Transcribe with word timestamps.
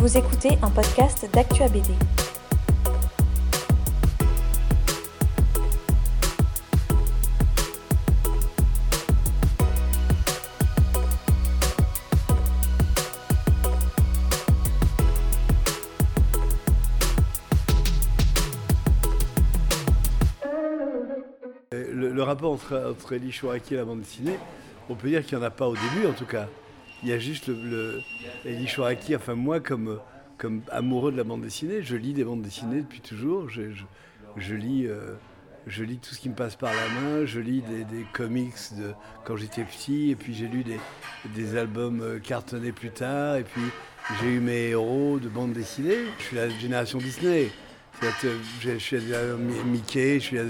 Vous 0.00 0.16
écoutez 0.16 0.56
un 0.62 0.70
podcast 0.70 1.28
d'Actua 1.30 1.68
BD. 1.68 1.90
Le, 21.72 22.10
le 22.10 22.22
rapport 22.22 22.52
entre, 22.52 22.74
entre 22.90 23.12
et 23.12 23.18
la 23.76 23.84
bande 23.84 24.00
dessinée, 24.00 24.38
on 24.88 24.94
peut 24.94 25.10
dire 25.10 25.26
qu'il 25.26 25.36
n'y 25.36 25.44
en 25.44 25.46
a 25.46 25.50
pas 25.50 25.68
au 25.68 25.74
début 25.74 26.06
en 26.08 26.14
tout 26.14 26.24
cas. 26.24 26.48
Il 27.02 27.08
y 27.08 27.12
a 27.12 27.18
juste 27.18 27.48
le, 27.48 27.54
le 27.54 28.02
Elie 28.50 28.66
Chouraki, 28.66 29.16
enfin 29.16 29.34
moi 29.34 29.60
comme, 29.60 29.98
comme 30.38 30.62
amoureux 30.70 31.12
de 31.12 31.16
la 31.16 31.24
bande 31.24 31.42
dessinée, 31.42 31.82
je 31.82 31.96
lis 31.96 32.12
des 32.12 32.24
bandes 32.24 32.42
dessinées 32.42 32.82
depuis 32.82 33.00
toujours. 33.00 33.48
Je, 33.48 33.70
je- 33.72 33.84
je 34.36 34.54
lis, 34.54 34.86
euh, 34.86 35.14
je 35.66 35.82
lis 35.82 35.98
tout 35.98 36.14
ce 36.14 36.20
qui 36.20 36.28
me 36.28 36.34
passe 36.36 36.54
par 36.56 36.72
la 36.72 37.00
main, 37.00 37.24
je 37.26 37.40
lis 37.40 37.62
des, 37.62 37.84
des 37.84 38.04
comics 38.12 38.54
de 38.78 38.92
quand 39.24 39.36
j'étais 39.36 39.64
petit, 39.64 40.10
et 40.10 40.14
puis 40.14 40.34
j'ai 40.34 40.46
lu 40.46 40.62
des, 40.62 40.78
des 41.34 41.56
albums 41.56 42.00
euh, 42.00 42.18
cartonnés 42.20 42.70
plus 42.72 42.90
tard, 42.90 43.36
et 43.36 43.42
puis 43.44 43.62
j'ai 44.20 44.28
eu 44.28 44.40
mes 44.40 44.68
héros 44.68 45.18
de 45.20 45.28
bande 45.28 45.52
dessinée. 45.52 45.96
Je 46.18 46.24
suis 46.24 46.36
la 46.36 46.48
génération 46.48 46.98
Disney. 46.98 47.48
Je 48.62 48.78
suis 48.78 48.98
la 48.98 49.34
Mi- 49.36 49.62
Mickey, 49.66 50.14
je 50.20 50.24
suis 50.24 50.36
la, 50.36 50.44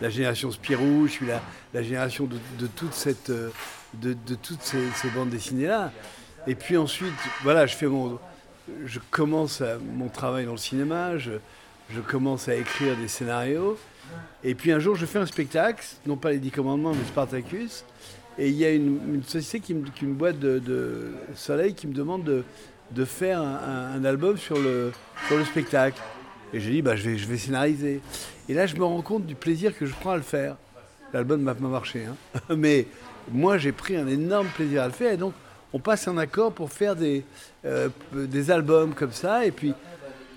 la 0.00 0.10
génération 0.10 0.50
Spirou, 0.50 1.06
je 1.06 1.12
suis 1.12 1.26
la, 1.26 1.40
la 1.74 1.82
génération 1.82 2.24
de, 2.26 2.36
de 2.58 2.66
toute 2.66 2.92
cette, 2.94 3.30
euh, 3.30 3.50
de, 3.94 4.14
toutes 4.34 4.62
ces, 4.62 5.08
bandes 5.14 5.30
dessinées-là. 5.30 5.92
Et 6.46 6.54
puis 6.54 6.76
ensuite, 6.76 7.14
voilà, 7.42 7.66
je 7.66 7.74
fais 7.74 7.86
mon, 7.86 8.18
je 8.86 9.00
commence 9.10 9.62
mon 9.96 10.08
travail 10.08 10.46
dans 10.46 10.52
le 10.52 10.58
cinéma, 10.58 11.18
je, 11.18 11.32
je 11.90 12.00
commence 12.00 12.48
à 12.48 12.54
écrire 12.54 12.96
des 12.96 13.08
scénarios. 13.08 13.78
Et 14.44 14.54
puis 14.54 14.72
un 14.72 14.78
jour, 14.78 14.94
je 14.94 15.04
fais 15.04 15.18
un 15.18 15.26
spectacle, 15.26 15.84
non 16.06 16.16
pas 16.16 16.30
les 16.30 16.38
Dix 16.38 16.50
Commandements, 16.50 16.92
mais 16.92 17.04
Spartacus. 17.06 17.84
Et 18.38 18.48
il 18.48 18.54
y 18.54 18.64
a 18.64 18.70
une, 18.70 19.22
société, 19.26 19.60
qui 19.60 19.74
me, 19.74 19.88
qui- 19.88 20.04
une 20.04 20.14
boîte 20.14 20.38
de, 20.38 20.58
de 20.60 21.12
Soleil, 21.34 21.74
qui 21.74 21.88
me 21.88 21.92
demande 21.92 22.22
de, 22.22 22.44
de 22.92 23.04
faire 23.04 23.40
un 23.42 24.04
album 24.04 24.38
sur 24.38 24.58
le, 24.58 24.92
sur 25.26 25.36
le 25.36 25.44
spectacle. 25.44 26.00
Et 26.52 26.60
j'ai 26.60 26.70
dit, 26.70 26.82
bah, 26.82 26.96
je, 26.96 27.10
vais, 27.10 27.18
je 27.18 27.26
vais 27.26 27.36
scénariser. 27.36 28.00
Et 28.48 28.54
là, 28.54 28.66
je 28.66 28.76
me 28.76 28.84
rends 28.84 29.02
compte 29.02 29.26
du 29.26 29.34
plaisir 29.34 29.76
que 29.76 29.84
je 29.86 29.94
prends 29.94 30.12
à 30.12 30.16
le 30.16 30.22
faire. 30.22 30.56
L'album 31.12 31.42
m'a 31.42 31.54
pas 31.54 31.66
marché, 31.66 32.04
hein. 32.06 32.16
mais 32.56 32.86
moi, 33.32 33.58
j'ai 33.58 33.72
pris 33.72 33.96
un 33.96 34.06
énorme 34.06 34.48
plaisir 34.48 34.82
à 34.82 34.86
le 34.86 34.92
faire. 34.92 35.12
Et 35.12 35.16
donc, 35.16 35.34
on 35.72 35.78
passe 35.78 36.08
un 36.08 36.16
accord 36.18 36.52
pour 36.52 36.72
faire 36.72 36.96
des, 36.96 37.24
euh, 37.64 37.88
des 38.12 38.50
albums 38.50 38.94
comme 38.94 39.12
ça. 39.12 39.44
Et 39.44 39.50
puis, 39.50 39.74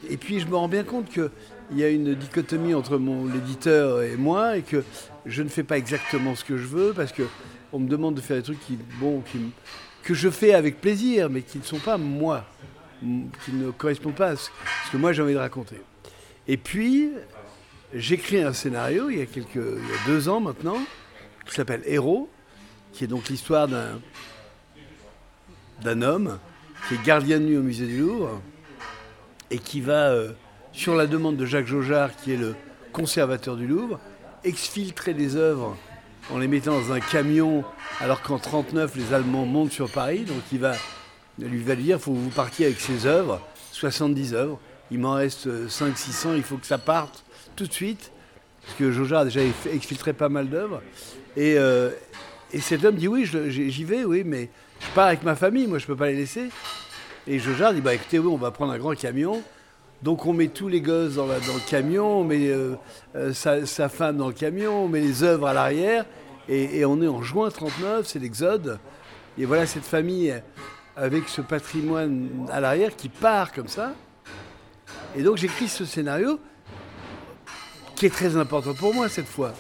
et 0.10 0.18
puis 0.18 0.40
je 0.40 0.48
me 0.48 0.56
rends 0.56 0.68
bien 0.68 0.84
compte 0.84 1.10
qu'il 1.10 1.30
y 1.76 1.84
a 1.84 1.90
une 1.90 2.16
dichotomie 2.16 2.74
entre 2.74 2.98
mon 2.98 3.26
l'éditeur 3.28 4.02
et 4.02 4.18
moi 4.18 4.58
et 4.58 4.62
que 4.62 4.84
je 5.26 5.44
ne 5.44 5.50
fais 5.50 5.64
pas 5.64 5.78
exactement 5.78 6.36
ce 6.36 6.44
que 6.44 6.58
je 6.58 6.66
veux 6.66 6.94
parce 6.94 7.12
que 7.12 7.24
on 7.72 7.80
me 7.80 7.88
demande 7.88 8.16
de 8.16 8.22
faire 8.22 8.38
des 8.38 8.44
trucs 8.44 8.60
qui, 8.60 8.78
bon, 9.00 9.22
qui, 9.22 9.40
que 10.04 10.14
je 10.14 10.30
fais 10.30 10.54
avec 10.54 10.82
plaisir 10.82 11.30
mais 11.30 11.42
qui 11.42 11.60
ne 11.60 11.64
sont 11.64 11.80
pas 11.80 11.98
moi, 11.98 12.46
qui 13.00 13.54
ne 13.54 13.72
correspondent 13.72 14.16
pas 14.16 14.30
à 14.30 14.36
ce, 14.36 14.50
ce 14.88 14.92
que 14.92 14.98
moi 14.98 15.14
j'ai 15.14 15.22
envie 15.22 15.34
de 15.34 15.40
raconter. 15.40 15.78
Et 16.48 16.58
puis 16.58 17.12
j'écris 17.94 18.42
un 18.42 18.54
scénario 18.54 19.10
il 19.10 19.20
y 19.20 19.22
a, 19.22 19.26
quelques, 19.26 19.56
il 19.56 19.62
y 19.62 19.94
a 19.94 20.08
deux 20.08 20.30
ans 20.30 20.40
maintenant 20.40 20.80
qui 21.46 21.54
s'appelle 21.56 21.84
Héros, 21.86 22.30
qui 22.94 23.04
est 23.04 23.08
donc 23.08 23.30
l'histoire 23.30 23.68
d'un 23.68 24.00
d'un 25.82 26.02
homme 26.02 26.38
qui 26.88 26.96
est 26.96 27.04
gardien 27.04 27.40
de 27.40 27.46
nuit 27.46 27.58
au 27.58 27.64
musée 27.64 27.88
du 27.88 28.00
Louvre 28.00 28.42
et 29.50 29.60
qui 29.60 29.82
va, 29.82 30.10
euh, 30.10 30.32
sur 30.72 30.96
la 30.96 31.08
demande 31.08 31.38
de 31.38 31.46
Jacques 31.46 31.68
Jaujard, 31.68 32.16
qui 32.16 32.34
est 32.34 32.38
le 32.38 32.56
conservateur 32.94 33.56
du 33.56 33.68
Louvre, 33.68 34.00
exfiltrer 34.44 35.14
des 35.14 35.36
œuvres 35.36 35.78
en 36.32 36.38
les 36.38 36.48
mettant 36.48 36.80
dans 36.80 36.94
un 36.94 37.00
camion, 37.00 37.64
alors 38.00 38.22
qu'en 38.22 38.40
39 38.40 38.96
les 38.96 39.14
Allemands 39.14 39.46
montent 39.46 39.72
sur 39.72 39.92
Paris. 39.92 40.20
Donc 40.20 40.42
il 40.52 40.60
va 40.60 40.74
lui 41.40 41.64
va 41.64 41.76
dire, 41.76 42.00
faut 42.00 42.12
que 42.12 42.18
vous 42.18 42.30
partiez 42.30 42.68
avec 42.68 42.80
ces 42.80 43.06
œuvres, 43.06 43.42
70 43.72 44.34
œuvres. 44.34 44.60
Il 44.92 45.00
m'en 45.00 45.14
reste 45.14 45.48
500-600, 45.48 46.36
il 46.36 46.44
faut 46.44 46.58
que 46.58 46.68
ça 46.68 46.78
parte 46.78 47.24
tout 47.56 47.66
de 47.66 47.74
suite, 47.74 48.12
parce 48.62 48.76
que 48.78 48.92
Jaujard 48.92 49.22
a 49.22 49.26
déjà 49.26 49.42
exfiltré 49.72 50.14
pas 50.14 50.30
mal 50.30 50.50
d'œuvres. 50.50 50.82
Et, 51.36 51.56
euh, 51.58 51.90
et 52.54 52.60
cet 52.60 52.84
homme 52.84 52.96
dit, 52.96 53.08
oui, 53.08 53.26
j'y 53.26 53.84
vais, 53.84 54.04
oui, 54.04 54.24
mais 54.26 54.50
je 54.80 54.88
pars 54.94 55.08
avec 55.08 55.24
ma 55.24 55.36
famille, 55.36 55.68
moi 55.68 55.78
je 55.78 55.86
peux 55.86 55.96
pas 55.96 56.08
les 56.08 56.16
laisser. 56.16 56.50
Et 57.28 57.40
Jaujard 57.40 57.74
dit 57.74 57.82
bah 57.82 57.94
écoutez 57.94 58.18
oui 58.18 58.30
on 58.32 58.38
va 58.38 58.52
prendre 58.52 58.74
un 58.74 58.80
grand 58.80 58.96
camion. 58.96 59.42
Donc 60.02 60.26
on 60.26 60.34
met 60.34 60.48
tous 60.48 60.68
les 60.68 60.82
gosses 60.82 61.16
dans, 61.16 61.28
le 61.28 61.70
camion, 61.70 62.22
on 62.22 62.24
met 62.24 62.48
euh, 62.48 62.74
euh, 63.16 63.34
sa, 63.34 63.68
sa 63.68 63.88
femme 63.88 64.18
dans 64.18 64.28
le 64.28 64.34
camion, 64.34 64.86
on 64.86 64.88
met 64.88 65.00
les 65.00 65.22
œuvres 65.22 65.46
à 65.46 65.54
l'arrière 65.54 66.06
et, 66.50 66.80
et 66.80 66.86
on 66.86 67.00
est 67.04 67.08
en 67.08 67.22
juin 67.22 67.52
39, 67.52 68.08
c'est 68.08 68.18
l'exode. 68.18 68.80
Et 69.38 69.46
voilà 69.46 69.68
cette 69.68 69.86
famille 69.86 70.34
avec 70.96 71.30
ce 71.30 71.42
patrimoine 71.42 72.48
à 72.52 72.60
l'arrière 72.60 72.96
qui 72.96 73.10
part 73.10 73.54
comme 73.54 73.68
ça. 73.68 73.94
Et 75.16 75.22
donc 75.22 75.38
j'écris 75.38 75.68
ce 75.68 75.86
scénario 75.86 76.40
qui 77.96 78.08
est 78.08 78.10
très 78.10 78.36
important 78.36 78.74
pour 78.74 78.96
moi 78.96 79.08
cette 79.08 79.28
fois. 79.28 79.54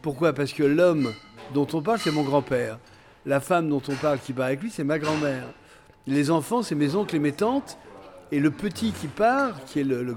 Pourquoi? 0.00 0.32
Parce 0.32 0.54
que 0.54 0.62
l'homme 0.62 1.12
dont 1.54 1.66
on 1.72 1.82
parle 1.82 1.98
c'est 1.98 2.10
mon 2.10 2.22
grand-père. 2.22 2.78
La 3.24 3.40
femme 3.40 3.68
dont 3.68 3.82
on 3.88 3.94
parle 3.94 4.18
qui 4.18 4.32
part 4.32 4.46
avec 4.46 4.62
lui 4.62 4.70
c'est 4.70 4.84
ma 4.84 4.98
grand-mère. 4.98 5.44
Les 6.06 6.30
enfants, 6.30 6.62
c'est 6.62 6.74
mes 6.74 6.94
oncles 6.94 7.16
et 7.16 7.20
mes 7.20 7.32
tantes. 7.32 7.78
Et 8.32 8.40
le 8.40 8.50
petit 8.50 8.92
qui 8.92 9.08
part, 9.08 9.64
qui 9.66 9.80
est 9.80 9.84
le, 9.84 10.16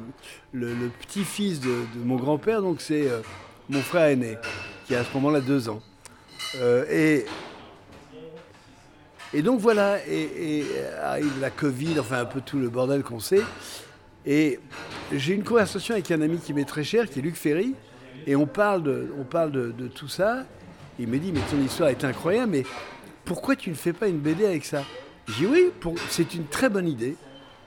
petit-fils 1.01 1.59
de, 1.59 1.75
mon 2.03 2.15
grand-père, 2.15 2.61
donc 2.61 2.79
c'est 2.79 3.09
euh, 3.09 3.19
mon 3.69 3.81
frère 3.81 4.05
aîné, 4.05 4.37
qui 4.87 4.95
a 4.95 5.01
à 5.01 5.03
ce 5.03 5.13
moment-là 5.15 5.41
deux 5.41 5.67
ans. 5.67 5.81
Euh, 6.55 7.25
et, 9.33 9.41
donc 9.41 9.59
voilà, 9.59 9.97
et, 10.07 10.59
et 10.59 10.65
arrive 11.03 11.41
la 11.41 11.49
Covid, 11.49 11.99
enfin 11.99 12.19
un 12.21 12.25
peu 12.25 12.39
tout 12.39 12.57
le 12.57 12.69
bordel 12.69 13.03
qu'on 13.03 13.19
sait. 13.19 13.43
Et 14.25 14.61
j'ai 15.11 15.33
une 15.33 15.43
conversation 15.43 15.93
avec 15.93 16.09
un 16.09 16.21
ami 16.21 16.37
qui 16.37 16.53
m'est 16.53 16.63
très 16.63 16.85
cher, 16.85 17.09
qui 17.09 17.19
est 17.19 17.21
Luc 17.21 17.35
Ferry, 17.35 17.75
et 18.25 18.37
on 18.37 18.45
parle 18.45 18.81
de, 18.81 19.13
on 19.19 19.25
parle 19.25 19.51
de 19.51 19.87
tout 19.89 20.07
ça. 20.07 20.45
Il 20.97 21.07
me 21.07 21.17
dit, 21.17 21.31
mais 21.31 21.41
ton 21.51 21.59
histoire 21.61 21.89
est 21.89 22.03
incroyable, 22.03 22.51
mais 22.51 22.63
pourquoi 23.25 23.55
tu 23.55 23.69
ne 23.69 23.75
fais 23.75 23.93
pas 23.93 24.07
une 24.07 24.19
BD 24.19 24.45
avec 24.45 24.65
ça? 24.65 24.83
J'ai 25.27 25.45
dit 25.45 25.51
oui, 25.51 25.71
c'est 26.09 26.35
une 26.35 26.45
très 26.45 26.69
bonne 26.69 26.87
idée. 26.87 27.15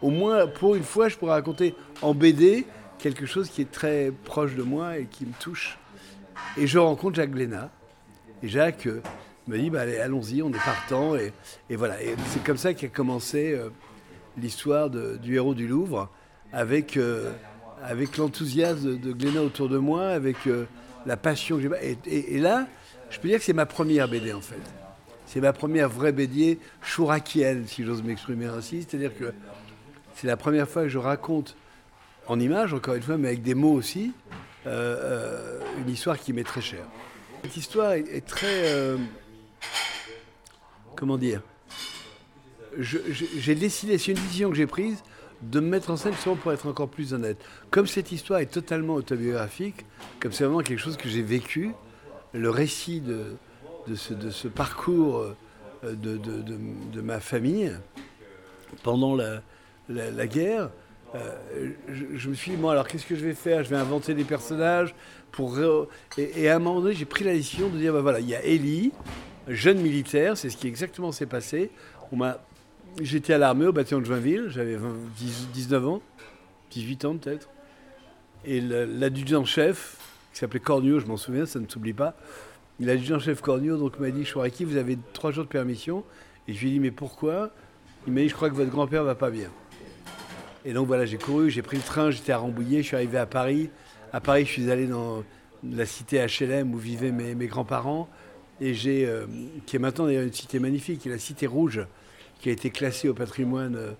Au 0.00 0.10
moins, 0.10 0.46
pour 0.46 0.76
une 0.76 0.84
fois, 0.84 1.08
je 1.08 1.16
pourrais 1.16 1.32
raconter 1.32 1.74
en 2.02 2.14
BD 2.14 2.66
quelque 2.98 3.26
chose 3.26 3.50
qui 3.50 3.62
est 3.62 3.70
très 3.70 4.12
proche 4.24 4.54
de 4.54 4.62
moi 4.62 4.98
et 4.98 5.06
qui 5.06 5.26
me 5.26 5.32
touche. 5.40 5.78
Et 6.56 6.66
je 6.66 6.78
rencontre 6.78 7.16
Jacques 7.16 7.32
Glénat. 7.32 7.70
Et 8.42 8.48
Jacques 8.48 8.86
euh, 8.86 9.02
me 9.48 9.58
dit, 9.58 9.70
bah, 9.70 9.82
allez, 9.82 9.98
allons-y, 9.98 10.40
on 10.42 10.50
est 10.50 10.64
partant. 10.64 11.16
Et, 11.16 11.32
voilà, 11.74 12.00
et 12.02 12.14
c'est 12.28 12.42
comme 12.42 12.56
ça 12.56 12.74
qu'a 12.74 12.88
commencé 12.88 13.52
euh, 13.52 13.70
l'histoire 14.36 14.88
du 14.88 15.34
héros 15.34 15.54
du 15.54 15.66
Louvre, 15.66 16.08
avec, 16.52 16.96
euh, 16.96 17.32
avec 17.82 18.16
l'enthousiasme 18.16 18.98
de, 18.98 19.12
Glénat 19.12 19.42
autour 19.42 19.68
de 19.68 19.78
moi, 19.78 20.08
avec 20.08 20.36
la 21.06 21.16
passion 21.16 21.56
que 21.56 21.62
j'ai. 21.62 21.98
Et 22.06 22.38
là, 22.38 22.68
je 23.10 23.18
peux 23.20 23.28
dire 23.28 23.38
que 23.38 23.44
c'est 23.44 23.52
ma 23.52 23.66
première 23.66 24.08
BD 24.08 24.32
en 24.32 24.40
fait. 24.40 24.60
C'est 25.26 25.40
ma 25.40 25.52
première 25.52 25.88
vraie 25.88 26.12
BD 26.12 26.58
chourakienne, 26.82 27.66
si 27.66 27.84
j'ose 27.84 28.02
m'exprimer 28.02 28.46
ainsi. 28.46 28.86
C'est-à-dire 28.88 29.16
que 29.16 29.32
c'est 30.14 30.26
la 30.26 30.38
première 30.38 30.68
fois 30.68 30.82
que 30.82 30.88
je 30.88 30.98
raconte 30.98 31.54
en 32.26 32.40
images, 32.40 32.72
encore 32.72 32.94
une 32.94 33.02
fois, 33.02 33.18
mais 33.18 33.28
avec 33.28 33.42
des 33.42 33.54
mots 33.54 33.74
aussi, 33.74 34.12
euh, 34.66 34.70
euh, 34.70 35.60
une 35.82 35.90
histoire 35.90 36.18
qui 36.18 36.32
m'est 36.32 36.44
très 36.44 36.60
chère. 36.60 36.84
Cette 37.42 37.56
histoire 37.56 37.92
est, 37.92 38.26
très... 38.26 38.72
euh, 38.72 38.96
comment 40.96 41.18
dire? 41.18 41.42
J'ai 42.78 43.54
décidé, 43.54 43.98
c'est 43.98 44.12
une 44.12 44.18
décision 44.18 44.50
que 44.50 44.56
j'ai 44.56 44.66
prise, 44.66 45.02
de 45.42 45.60
me 45.60 45.68
mettre 45.68 45.90
en 45.90 45.96
scène 45.96 46.12
justement 46.14 46.36
pour 46.36 46.52
être 46.52 46.66
encore 46.66 46.88
plus 46.88 47.14
honnête. 47.14 47.38
Comme 47.70 47.86
cette 47.86 48.12
histoire 48.12 48.40
est 48.40 48.46
totalement 48.46 48.94
autobiographique, 48.94 49.84
comme 50.20 50.32
c'est 50.32 50.44
vraiment 50.44 50.60
quelque 50.60 50.80
chose 50.80 50.96
que 50.96 51.08
j'ai 51.08 51.22
vécu, 51.22 51.72
le 52.38 52.50
récit 52.50 53.00
de, 53.00 53.36
ce, 53.94 54.48
parcours 54.48 55.18
euh, 55.84 55.94
de, 55.94 57.00
ma 57.00 57.20
famille 57.20 57.72
pendant 58.82 59.16
la, 59.16 60.26
guerre, 60.26 60.70
euh, 61.14 61.70
je, 61.88 62.28
me 62.28 62.34
suis 62.34 62.52
dit, 62.52 62.56
bon 62.56 62.68
alors 62.68 62.86
qu'est-ce 62.86 63.06
que 63.06 63.16
je 63.16 63.24
vais 63.24 63.34
faire? 63.34 63.64
Je 63.64 63.70
vais 63.70 63.76
inventer 63.76 64.14
des 64.14 64.24
personnages 64.24 64.94
pour... 65.32 65.58
Et, 66.16 66.48
à 66.48 66.56
un 66.56 66.58
moment 66.58 66.80
donné, 66.80 66.94
j'ai 66.94 67.04
pris 67.04 67.24
la 67.24 67.32
décision 67.32 67.68
de 67.68 67.78
dire, 67.78 67.92
bah 67.92 68.00
voilà, 68.00 68.20
il 68.20 68.28
y 68.28 68.34
a 68.34 68.44
Ellie, 68.44 68.92
jeune 69.48 69.80
militaire, 69.80 70.36
c'est 70.36 70.50
ce 70.50 70.56
qui 70.56 70.68
exactement 70.68 71.12
s'est 71.12 71.26
passé. 71.26 71.70
J'étais 73.00 73.34
à 73.34 73.38
l'armée 73.38 73.66
au 73.66 73.72
bataillon 73.72 74.00
de 74.00 74.06
Joinville, 74.06 74.46
j'avais 74.48 74.76
20 74.76 74.88
10 75.16 75.48
19 75.52 75.88
ans, 75.88 76.02
18 76.70 77.04
ans 77.04 77.16
peut-être. 77.16 77.48
Et 78.44 78.60
l'adjudant-chef, 78.60 79.96
qui 80.38 80.42
s'appelait 80.42 80.60
Cornio, 80.60 81.00
je 81.00 81.06
m'en 81.06 81.16
souviens, 81.16 81.46
ça 81.46 81.58
ne 81.58 81.66
s'oublie 81.66 81.92
pas, 81.92 82.14
l'adjudant-chef 82.78 83.40
Cornio 83.40 83.76
donc, 83.76 83.98
m'a 83.98 84.12
dit, 84.12 84.24
Chouraki, 84.24 84.64
vous 84.64 84.76
avez 84.76 84.96
trois 85.12 85.32
jours 85.32 85.42
de 85.42 85.48
permission. 85.48 86.04
Et 86.46 86.54
je 86.54 86.60
lui 86.60 86.68
ai 86.68 86.70
dit, 86.74 86.78
mais 86.78 86.92
pourquoi? 86.92 87.50
Il 88.06 88.12
m'a 88.12 88.20
dit, 88.20 88.28
je 88.28 88.34
crois 88.34 88.48
que 88.48 88.54
votre 88.54 88.70
grand-père 88.70 89.02
va 89.02 89.16
pas 89.16 89.30
bien. 89.30 89.50
Et 90.64 90.72
donc 90.72 90.86
voilà, 90.86 91.06
j'ai 91.06 91.18
couru, 91.18 91.50
j'ai 91.50 91.62
pris 91.62 91.76
le 91.76 91.82
train, 91.82 92.12
j'étais 92.12 92.30
à 92.30 92.38
Rambouillet, 92.38 92.82
je 92.82 92.86
suis 92.86 92.94
arrivé 92.94 93.18
à 93.18 93.26
Paris. 93.26 93.68
À 94.12 94.20
Paris, 94.20 94.44
je 94.46 94.52
suis 94.52 94.70
allé 94.70 94.86
dans 94.86 95.24
la 95.68 95.86
cité 95.86 96.24
HLM 96.24 96.72
où 96.72 96.78
vivaient 96.78 97.10
mes, 97.10 97.46
grands-parents, 97.48 98.08
et 98.60 98.74
j'ai, 98.74 99.06
euh, 99.06 99.26
qui 99.66 99.74
est 99.74 99.80
maintenant 99.80 100.06
d'ailleurs 100.06 100.22
une 100.22 100.32
cité 100.32 100.60
magnifique, 100.60 101.00
qui 101.00 101.08
est 101.08 101.12
la 101.12 101.18
cité 101.18 101.48
rouge, 101.48 101.84
qui 102.38 102.48
a 102.48 102.52
été 102.52 102.70
classée 102.70 103.08
au 103.08 103.14
patrimoine 103.14 103.74
euh, 103.74 103.90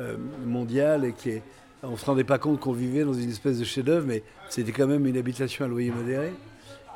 euh, 0.00 0.16
mondial 0.44 1.04
et 1.04 1.12
qui 1.12 1.30
est, 1.30 1.42
on 1.84 1.92
ne 1.92 1.96
se 1.96 2.04
rendait 2.04 2.24
pas 2.24 2.38
compte 2.38 2.60
qu'on 2.60 2.72
vivait 2.72 3.04
dans 3.04 3.14
une 3.14 3.30
espèce 3.30 3.58
de 3.58 3.64
chef-d'œuvre, 3.64 4.06
mais 4.06 4.22
c'était 4.48 4.72
quand 4.72 4.86
même 4.86 5.06
une 5.06 5.16
habitation 5.16 5.64
à 5.64 5.68
loyer 5.68 5.90
modéré. 5.90 6.32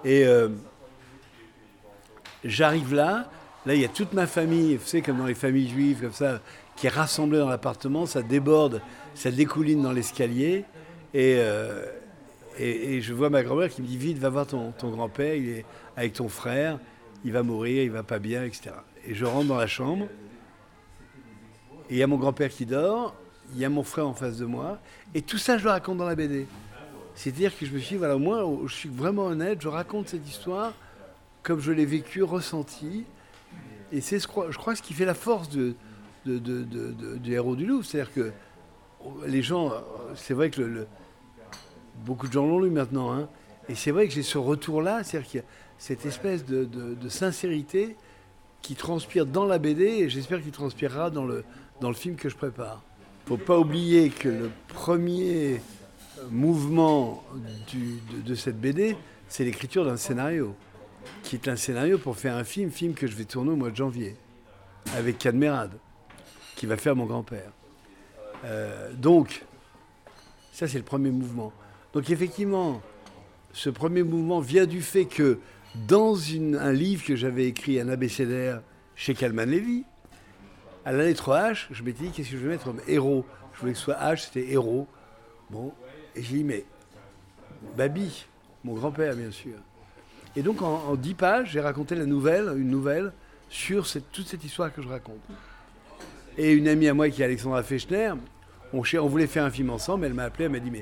Et 0.05 0.25
j'arrive 2.45 2.95
là, 2.95 3.31
là 3.67 3.75
il 3.75 3.81
y 3.81 3.85
a 3.85 3.89
toute 3.89 4.13
ma 4.13 4.27
famille, 4.27 4.77
vous 4.77 4.87
savez 4.87 5.03
comme 5.03 5.19
dans 5.19 5.27
les 5.27 5.35
familles 5.35 5.69
juives 5.69 6.01
comme 6.01 6.13
ça, 6.13 6.41
qui 6.77 6.87
est 6.87 6.91
rassemblée 6.91 7.39
dans 7.39 7.49
l'appartement, 7.49 8.07
ça 8.07 8.23
déborde, 8.23 8.81
ça 9.15 9.31
découline 9.31 9.83
dans 9.83 9.93
l'escalier, 9.93 10.65
et 11.15 11.41
et, 12.59 13.01
je 13.01 13.15
vois 13.15 13.31
ma 13.31 13.43
grand-mère 13.43 13.69
qui 13.69 13.83
me 13.83 13.87
dit 13.87 13.97
Vite, 13.97 14.19
va 14.19 14.29
voir 14.31 14.47
ton, 14.47 14.73
grand-père, 14.83 15.35
il 15.35 15.49
est 15.49 15.65
avec 15.97 16.15
ton 16.15 16.29
frère, 16.29 16.79
il 17.25 17.33
va 17.33 17.43
mourir, 17.43 17.83
il 17.83 17.91
va 17.91 18.03
pas 18.03 18.19
bien, 18.19 18.45
etc. 18.45 18.71
Et 19.07 19.15
je 19.15 19.25
rentre 19.25 19.47
dans 19.47 19.57
la 19.57 19.67
chambre, 19.67 20.07
et 21.89 21.95
il 21.95 21.97
y 21.99 22.03
a 22.03 22.07
mon 22.07 22.17
grand-père 22.17 22.51
qui 22.51 22.67
dort, 22.67 23.15
il 23.55 23.61
y 23.61 23.65
a 23.65 23.69
mon 23.69 23.83
frère 23.83 24.07
en 24.07 24.15
face 24.15 24.37
de 24.39 24.45
moi, 24.45 24.79
et 25.15 25.23
tout 25.23 25.39
ça, 25.39 25.59
je 25.59 25.65
le 25.65 25.71
raconte 25.71 25.99
dans 25.99 26.07
la 26.07 26.15
BD. 26.15 26.47
C'est-à-dire 27.15 27.57
que 27.57 27.67
je 27.67 27.73
me 27.73 27.79
suis 27.79 27.95
dit 27.95 27.99
Voilà, 27.99 28.17
moi, 28.17 28.47
je 28.67 28.73
suis 28.73 28.89
vraiment 28.89 29.27
honnête, 29.27 29.61
je 29.61 29.69
raconte 29.69 30.09
cette 30.09 30.29
histoire 30.29 30.73
comme 31.43 31.61
je 31.61 31.73
l'ai 31.73 31.87
vécue, 31.87 32.23
ressentie. 32.23 33.05
Et 33.91 34.03
c'est, 34.03 34.25
crois, 34.27 34.51
je 34.51 34.59
crois, 34.59 34.77
ce 34.77 34.83
qui 34.83 34.93
fait 34.93 35.07
la 35.07 35.15
force 35.15 35.49
de, 35.49 35.75
du 36.27 37.33
héros 37.33 37.57
du 37.57 37.65
loup. 37.65 37.83
C'est-à-dire 37.83 38.13
que 38.13 38.33
les 39.27 39.41
gens, 39.41 39.73
c'est 40.15 40.35
vrai 40.35 40.51
que 40.51 40.87
beaucoup 42.05 42.29
de 42.29 42.33
gens 42.33 42.47
l'ont 42.47 42.61
lu 42.61 42.69
maintenant. 42.69 43.13
Hein. 43.13 43.29
Et 43.71 43.75
c'est 43.75 43.91
vrai 43.91 44.09
que 44.09 44.13
j'ai 44.13 44.23
ce 44.23 44.37
retour-là, 44.37 45.05
c'est-à-dire 45.05 45.29
qu'il 45.29 45.41
y 45.41 45.43
a 45.43 45.47
cette 45.79 46.05
espèce 46.05 46.45
de, 46.45 47.09
sincérité 47.09 47.97
qui 48.61 48.75
transpire 48.75 49.25
dans 49.25 49.47
la 49.47 49.59
BD 49.59 49.85
et 49.85 50.11
j'espère 50.11 50.43
qu'il 50.43 50.51
transpirera 50.51 51.11
dans 51.11 51.25
le, 51.25 51.45
dans 51.81 51.89
le 51.89 51.95
film 51.95 52.17
que 52.17 52.29
je 52.29 52.37
prépare. 52.37 52.83
Faut 53.29 53.37
pas 53.37 53.59
oublier 53.59 54.09
que 54.09 54.31
le 54.31 54.51
premier 54.69 55.61
mouvement 56.31 57.23
de, 58.25 58.35
cette 58.35 58.59
BD, 58.59 58.97
c'est 59.29 59.45
l'écriture 59.45 59.85
d'un 59.85 59.99
scénario, 59.99 60.55
qui 61.23 61.37
est 61.37 61.47
un 61.47 61.57
scénario 61.57 61.99
pour 61.99 62.17
faire 62.17 62.37
un 62.37 62.45
film, 62.45 62.71
film 62.71 62.95
que 62.95 63.07
je 63.07 63.15
vais 63.15 63.27
tourner 63.27 63.51
au 63.51 63.57
mois 63.57 63.71
de 63.71 63.77
janvier, 63.77 64.17
avec 64.97 65.19
Cadmerade, 65.19 65.73
qui 66.57 66.65
va 66.65 66.79
faire 66.79 66.97
mon 66.97 67.05
grand-père. 67.05 67.53
Euh, 68.47 68.95
donc, 68.95 69.45
ça 70.51 70.67
c'est 70.67 70.79
le 70.79 70.85
premier 70.85 71.11
mouvement. 71.11 71.53
Donc 71.93 72.09
effectivement, 72.09 72.81
ce 73.53 73.69
premier 73.69 74.05
mouvement 74.05 74.41
vient 74.41 74.65
du 74.65 74.81
fait 74.81 75.05
que 75.05 75.39
dans 75.87 76.17
un 76.59 76.73
livre 76.73 77.05
que 77.05 77.15
j'avais 77.15 77.45
écrit, 77.45 77.79
un 77.79 77.91
abécédaire, 77.91 78.63
chez 78.97 79.13
Calman 79.13 79.45
Levy, 79.45 79.85
à 80.89 80.93
la 80.93 81.05
lettre 81.05 81.33
H, 81.35 81.67
je 81.71 81.83
m'étais 81.83 82.05
dit 82.05 82.11
qu'est-ce 82.11 82.31
que 82.31 82.39
je 82.39 82.43
vais 82.43 82.49
mettre 82.49 82.65
comme 82.65 82.81
héros? 82.89 83.27
Je 83.53 83.61
voulais 83.61 83.73
que 83.73 83.79
ce 83.79 83.85
soit 83.85 83.99
H, 84.01 84.25
c'était 84.25 84.51
héros. 84.51 84.87
Bon, 85.51 85.71
et 86.17 86.23
j'ai 86.23 86.37
dit 86.39 86.45
mais 86.45 86.65
Babi, 87.77 88.25
mon 88.65 88.73
grand-père 88.73 89.15
bien 89.15 89.31
sûr. 89.31 89.59
Et 90.35 90.41
donc 90.41 90.63
en, 90.63 90.97
dix 90.97 91.13
pages, 91.13 91.51
j'ai 91.51 91.61
raconté 91.61 91.95
la 91.95 92.07
nouvelle, 92.07 92.55
une 92.57 92.71
nouvelle 92.71 93.13
sur 93.51 93.87
toute 94.13 94.29
cette 94.29 94.43
histoire 94.43 94.73
que 94.73 94.81
je 94.81 94.89
raconte. 94.89 95.21
Et 96.39 96.53
une 96.53 96.69
amie 96.69 96.89
à 96.89 96.95
moi 96.95 97.11
qui 97.11 97.21
est 97.21 97.27
Alexandra 97.27 97.63
Fechner, 97.63 98.15
on, 98.73 98.81
voulait 99.09 99.27
faire 99.27 99.45
un 99.45 99.51
film 99.51 99.69
ensemble, 99.69 100.07
elle 100.07 100.15
m'a 100.15 100.25
appelé, 100.25 100.47
elle 100.47 100.53
m'a 100.53 100.59
dit 100.59 100.73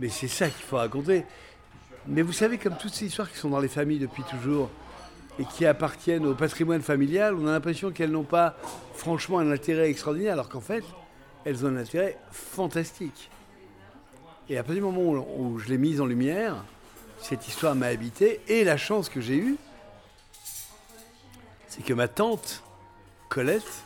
mais 0.00 0.08
c'est 0.08 0.26
ça 0.26 0.48
qu'il 0.48 0.64
faut 0.64 0.78
raconter. 0.78 1.24
Mais 2.08 2.22
vous 2.22 2.32
savez, 2.32 2.58
comme 2.58 2.76
toutes 2.76 2.94
ces 2.94 3.06
histoires 3.06 3.30
qui 3.30 3.38
sont 3.38 3.50
dans 3.50 3.60
les 3.60 3.68
familles 3.68 4.00
depuis 4.00 4.24
toujours 4.24 4.70
et 5.38 5.44
qui 5.44 5.64
appartiennent 5.66 6.26
au 6.26 6.34
patrimoine 6.34 6.82
familial, 6.82 7.34
on 7.34 7.46
a 7.46 7.52
l'impression 7.52 7.90
qu'elles 7.90 8.10
n'ont 8.10 8.22
pas 8.22 8.56
franchement 8.94 9.38
un 9.38 9.50
intérêt 9.50 9.88
extraordinaire, 9.88 10.34
alors 10.34 10.48
qu'en 10.48 10.60
fait, 10.60 10.84
elles 11.44 11.64
ont 11.64 11.68
un 11.68 11.76
intérêt 11.76 12.18
fantastique. 12.30 13.30
Et 14.48 14.58
à 14.58 14.62
partir 14.62 14.76
du 14.76 14.92
moment 14.92 15.24
où, 15.38 15.58
je 15.58 15.68
l'ai 15.68 15.78
mise 15.78 16.00
en 16.00 16.06
lumière, 16.06 16.64
cette 17.20 17.48
histoire 17.48 17.74
m'a 17.74 17.86
habité, 17.86 18.40
et 18.48 18.64
la 18.64 18.76
chance 18.76 19.08
que 19.08 19.20
j'ai 19.20 19.36
eue, 19.36 19.56
c'est 21.68 21.82
que 21.82 21.94
ma 21.94 22.08
tante, 22.08 22.62
Colette, 23.28 23.84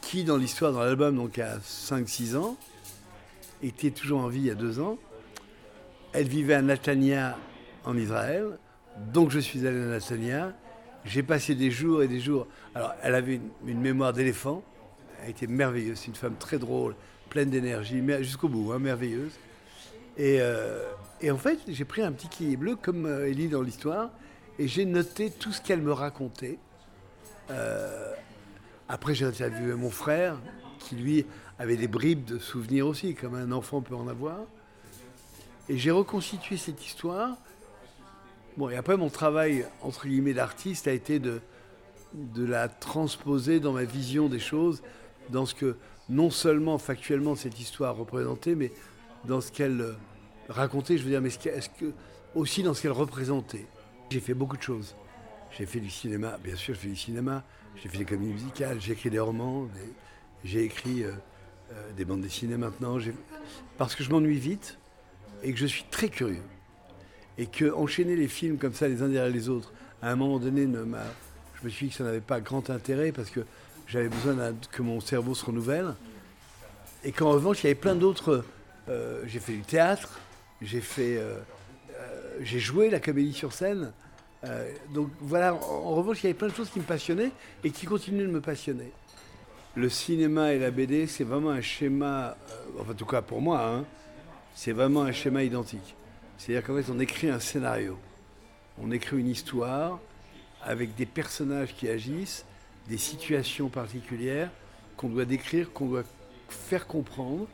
qui 0.00 0.24
dans 0.24 0.36
l'histoire, 0.36 0.72
dans 0.72 0.80
l'album, 0.80 1.16
donc 1.16 1.38
à 1.38 1.58
5-6 1.58 2.36
ans, 2.36 2.56
était 3.62 3.90
toujours 3.90 4.20
en 4.20 4.28
vie 4.28 4.40
il 4.40 4.46
y 4.46 4.50
a 4.50 4.54
deux 4.54 4.78
ans, 4.78 4.98
elle 6.12 6.28
vivait 6.28 6.54
à 6.54 6.62
Natania 6.62 7.36
en 7.84 7.96
Israël, 7.96 8.58
donc 9.12 9.30
je 9.30 9.38
suis 9.38 9.66
allé 9.66 9.82
à 9.82 9.86
Natania. 9.86 10.52
J'ai 11.08 11.22
passé 11.22 11.54
des 11.54 11.70
jours 11.70 12.02
et 12.02 12.08
des 12.08 12.20
jours. 12.20 12.46
Alors, 12.74 12.92
elle 13.02 13.14
avait 13.14 13.40
une, 13.66 13.80
mémoire 13.80 14.12
d'éléphant. 14.12 14.62
Elle 15.22 15.30
était 15.30 15.46
merveilleuse. 15.46 15.98
C'est 16.00 16.08
une 16.08 16.14
femme 16.14 16.36
très 16.38 16.58
drôle, 16.58 16.94
pleine 17.30 17.48
d'énergie, 17.48 18.02
jusqu'au 18.18 18.48
bout, 18.48 18.72
hein, 18.72 18.78
merveilleuse. 18.78 19.32
Euh, 20.20 20.86
et, 21.22 21.30
en 21.30 21.38
fait, 21.38 21.60
j'ai 21.66 21.86
pris 21.86 22.02
un 22.02 22.12
petit 22.12 22.28
quillet 22.28 22.56
bleu, 22.56 22.76
comme 22.76 23.06
euh, 23.06 23.28
Ellie 23.28 23.48
dans 23.48 23.62
l'histoire, 23.62 24.10
et 24.58 24.68
j'ai 24.68 24.84
noté 24.84 25.30
tout 25.30 25.50
ce 25.50 25.62
qu'elle 25.62 25.80
me 25.80 25.92
racontait. 25.92 26.58
Euh, 27.50 28.12
après, 28.88 29.14
j'ai 29.14 29.24
interviewé 29.24 29.74
mon 29.74 29.90
frère, 29.90 30.36
qui 30.78 30.96
lui 30.96 31.24
avait 31.58 31.76
des 31.76 31.88
bribes 31.88 32.24
de 32.24 32.38
souvenirs 32.38 32.86
aussi, 32.86 33.14
comme 33.14 33.34
un 33.34 33.50
enfant 33.52 33.80
peut 33.80 33.96
en 33.96 34.08
avoir. 34.08 34.40
Et 35.70 35.78
j'ai 35.78 35.90
reconstitué 35.90 36.58
cette 36.58 36.84
histoire. 36.84 37.38
Bon, 38.58 38.68
et 38.68 38.74
après, 38.74 38.96
mon 38.96 39.08
travail, 39.08 39.64
entre 39.82 40.08
guillemets, 40.08 40.34
d'artiste 40.34 40.88
a 40.88 40.92
été 40.92 41.20
de, 41.20 41.40
de 42.12 42.44
la 42.44 42.66
transposer 42.66 43.60
dans 43.60 43.72
ma 43.72 43.84
vision 43.84 44.28
des 44.28 44.40
choses, 44.40 44.82
dans 45.30 45.46
ce 45.46 45.54
que, 45.54 45.76
non 46.08 46.28
seulement 46.28 46.76
factuellement 46.76 47.36
cette 47.36 47.60
histoire 47.60 47.96
représentait, 47.96 48.56
mais 48.56 48.72
dans 49.26 49.40
ce 49.40 49.52
qu'elle 49.52 49.80
euh, 49.80 49.92
racontait, 50.48 50.98
je 50.98 51.04
veux 51.04 51.10
dire, 51.10 51.20
mais 51.20 51.30
ce 51.30 51.38
que, 51.38 51.92
aussi 52.34 52.64
dans 52.64 52.74
ce 52.74 52.82
qu'elle 52.82 52.90
représentait. 52.90 53.66
J'ai 54.10 54.18
fait 54.18 54.34
beaucoup 54.34 54.56
de 54.56 54.62
choses. 54.62 54.96
J'ai 55.56 55.64
fait 55.64 55.78
du 55.78 55.90
cinéma, 55.90 56.36
bien 56.42 56.56
sûr, 56.56 56.74
j'ai 56.74 56.80
fait 56.80 56.88
du 56.88 56.96
cinéma, 56.96 57.44
j'ai 57.76 57.88
fait 57.88 57.98
des 57.98 58.04
comédies 58.04 58.32
musicales, 58.32 58.80
j'ai 58.80 58.94
écrit 58.94 59.10
des 59.10 59.20
romans, 59.20 59.68
j'ai 60.42 60.64
écrit 60.64 61.04
euh, 61.04 61.12
euh, 61.70 61.92
des 61.96 62.04
bandes 62.04 62.22
dessinées 62.22 62.56
maintenant, 62.56 62.98
parce 63.76 63.94
que 63.94 64.02
je 64.02 64.10
m'ennuie 64.10 64.40
vite 64.40 64.80
et 65.44 65.52
que 65.52 65.58
je 65.60 65.66
suis 65.66 65.84
très 65.92 66.08
curieux. 66.08 66.42
Et 67.38 67.46
que 67.46 67.72
enchaîner 67.72 68.16
les 68.16 68.28
films 68.28 68.58
comme 68.58 68.74
ça 68.74 68.88
les 68.88 69.02
uns 69.02 69.08
derrière 69.08 69.32
les 69.32 69.48
autres, 69.48 69.72
à 70.02 70.10
un 70.10 70.16
moment 70.16 70.38
donné, 70.38 70.62
je 70.62 71.64
me 71.64 71.70
suis 71.70 71.86
dit 71.86 71.92
que 71.92 71.98
ça 71.98 72.04
n'avait 72.04 72.20
pas 72.20 72.40
grand 72.40 72.68
intérêt 72.70 73.12
parce 73.12 73.30
que 73.30 73.40
j'avais 73.86 74.08
besoin 74.08 74.36
que 74.70 74.82
mon 74.82 75.00
cerveau 75.00 75.34
se 75.34 75.44
renouvelle. 75.44 75.94
Et 77.04 77.12
qu'en 77.12 77.30
revanche, 77.30 77.62
il 77.62 77.64
y 77.64 77.70
avait 77.70 77.74
plein 77.74 77.94
d'autres. 77.94 78.44
Euh, 78.88 79.22
j'ai 79.26 79.38
fait 79.38 79.52
du 79.52 79.62
théâtre, 79.62 80.18
euh, 80.62 80.80
euh, 80.98 81.40
j'ai 82.40 82.58
joué 82.58 82.90
la 82.90 83.00
comédie 83.00 83.32
sur 83.32 83.52
scène. 83.52 83.92
donc 84.94 85.10
voilà, 85.20 85.54
en, 85.54 85.94
revanche, 85.94 86.22
il 86.22 86.24
y 86.24 86.26
avait 86.28 86.38
plein 86.38 86.48
de 86.48 86.54
choses 86.54 86.70
qui 86.70 86.78
me 86.78 86.84
passionnaient 86.84 87.32
et 87.64 87.70
qui 87.70 87.86
continuent 87.86 88.26
de 88.26 88.32
me 88.32 88.40
passionner. 88.40 88.92
Le 89.74 89.88
cinéma 89.88 90.54
et 90.54 90.58
la 90.58 90.70
BD, 90.70 91.06
c'est 91.06 91.24
vraiment 91.24 91.50
un 91.50 91.60
schéma, 91.60 92.36
enfin 92.80 92.92
en 92.92 92.94
tout 92.94 93.04
cas 93.04 93.20
pour 93.20 93.40
moi, 93.40 93.64
hein, 93.64 93.84
c'est 94.54 94.72
vraiment 94.72 95.02
un 95.02 95.12
schéma 95.12 95.42
identique. 95.42 95.94
C'est-à-dire 96.38 96.64
qu'en 96.64 96.76
fait, 96.76 96.90
on 96.90 97.00
écrit 97.00 97.28
un 97.28 97.40
scénario, 97.40 97.98
on 98.80 98.92
écrit 98.92 99.18
une 99.18 99.28
histoire 99.28 99.98
avec 100.62 100.94
des 100.94 101.04
personnages 101.04 101.74
qui 101.74 101.88
agissent, 101.88 102.44
des 102.88 102.96
situations 102.96 103.68
particulières 103.68 104.50
qu'on 104.96 105.08
doit 105.08 105.24
décrire, 105.24 105.72
qu'on 105.72 105.86
doit 105.86 106.04
faire 106.48 106.86
comprendre, 106.86 107.46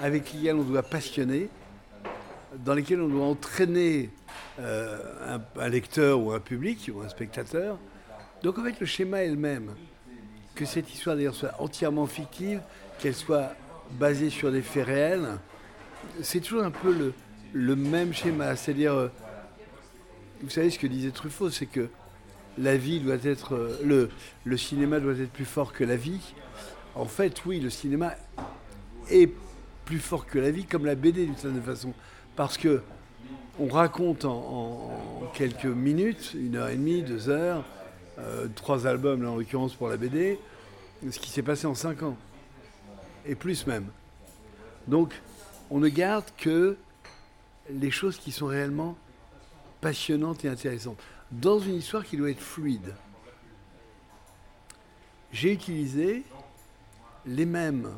avec 0.00 0.32
lesquelles 0.32 0.56
on 0.56 0.64
doit 0.64 0.82
passionner, 0.82 1.48
dans 2.64 2.74
lesquelles 2.74 3.00
on 3.00 3.08
doit 3.08 3.26
entraîner 3.26 4.10
euh, 4.58 5.38
un, 5.56 5.68
lecteur 5.68 6.20
ou 6.20 6.32
un 6.32 6.40
public 6.40 6.90
ou 6.92 7.00
un 7.00 7.08
spectateur. 7.08 7.78
Donc 8.42 8.58
en 8.58 8.64
fait, 8.64 8.78
le 8.80 8.86
schéma 8.86 9.22
est 9.22 9.30
le 9.30 9.36
même. 9.36 9.74
Que 10.54 10.64
cette 10.64 10.92
histoire 10.92 11.16
d'ailleurs 11.16 11.34
soit 11.34 11.54
entièrement 11.58 12.06
fictive, 12.06 12.60
qu'elle 12.98 13.14
soit 13.14 13.54
basée 13.92 14.30
sur 14.30 14.50
des 14.52 14.62
faits 14.62 14.86
réels, 14.86 15.38
c'est 16.22 16.40
toujours 16.40 16.64
un 16.64 16.70
peu 16.70 16.92
le, 16.92 17.12
même 17.54 18.12
schéma. 18.12 18.56
C'est-à-dire, 18.56 18.94
euh, 18.94 19.08
vous 20.42 20.50
savez 20.50 20.70
ce 20.70 20.78
que 20.78 20.86
disait 20.86 21.10
Truffaut, 21.10 21.50
c'est 21.50 21.66
que 21.66 21.88
la 22.58 22.76
vie 22.76 23.00
doit 23.00 23.16
être. 23.24 23.54
Euh, 23.54 23.78
le, 23.84 24.10
le 24.44 24.56
cinéma 24.56 25.00
doit 25.00 25.14
être 25.14 25.32
plus 25.32 25.44
fort 25.44 25.72
que 25.72 25.84
la 25.84 25.96
vie. 25.96 26.34
En 26.94 27.06
fait, 27.06 27.44
oui, 27.44 27.60
le 27.60 27.70
cinéma 27.70 28.14
est 29.10 29.30
plus 29.84 29.98
fort 29.98 30.26
que 30.26 30.38
la 30.38 30.50
vie, 30.50 30.64
comme 30.64 30.86
la 30.86 30.94
BD 30.94 31.26
d'une 31.26 31.36
certaine 31.36 31.62
façon. 31.62 31.92
Parce 32.36 32.56
que 32.56 32.82
on 33.58 33.68
raconte 33.68 34.24
en, 34.24 34.90
quelques 35.32 35.64
minutes, 35.64 36.34
une 36.34 36.56
heure 36.56 36.68
et 36.68 36.76
demie, 36.76 37.02
deux 37.02 37.28
heures, 37.28 37.64
euh, 38.18 38.48
trois 38.54 38.86
albums 38.86 39.22
là, 39.22 39.30
en 39.30 39.36
l'occurrence 39.36 39.74
pour 39.74 39.88
la 39.88 39.96
BD, 39.96 40.38
ce 41.08 41.18
qui 41.18 41.30
s'est 41.30 41.42
passé 41.42 41.66
en 41.66 41.74
cinq 41.74 42.02
ans. 42.02 42.16
Et 43.26 43.34
plus 43.34 43.66
même. 43.66 43.86
Donc, 44.88 45.20
on 45.70 45.78
ne 45.78 45.88
garde 45.88 46.26
que 46.36 46.76
les 47.70 47.90
choses 47.90 48.18
qui 48.18 48.32
sont 48.32 48.46
réellement 48.46 48.96
passionnantes 49.80 50.44
et 50.44 50.48
intéressantes, 50.48 50.98
dans 51.30 51.58
une 51.58 51.74
histoire 51.74 52.04
qui 52.04 52.16
doit 52.16 52.30
être 52.30 52.40
fluide. 52.40 52.94
J'ai 55.32 55.52
utilisé 55.52 56.22
les 57.26 57.46
mêmes, 57.46 57.90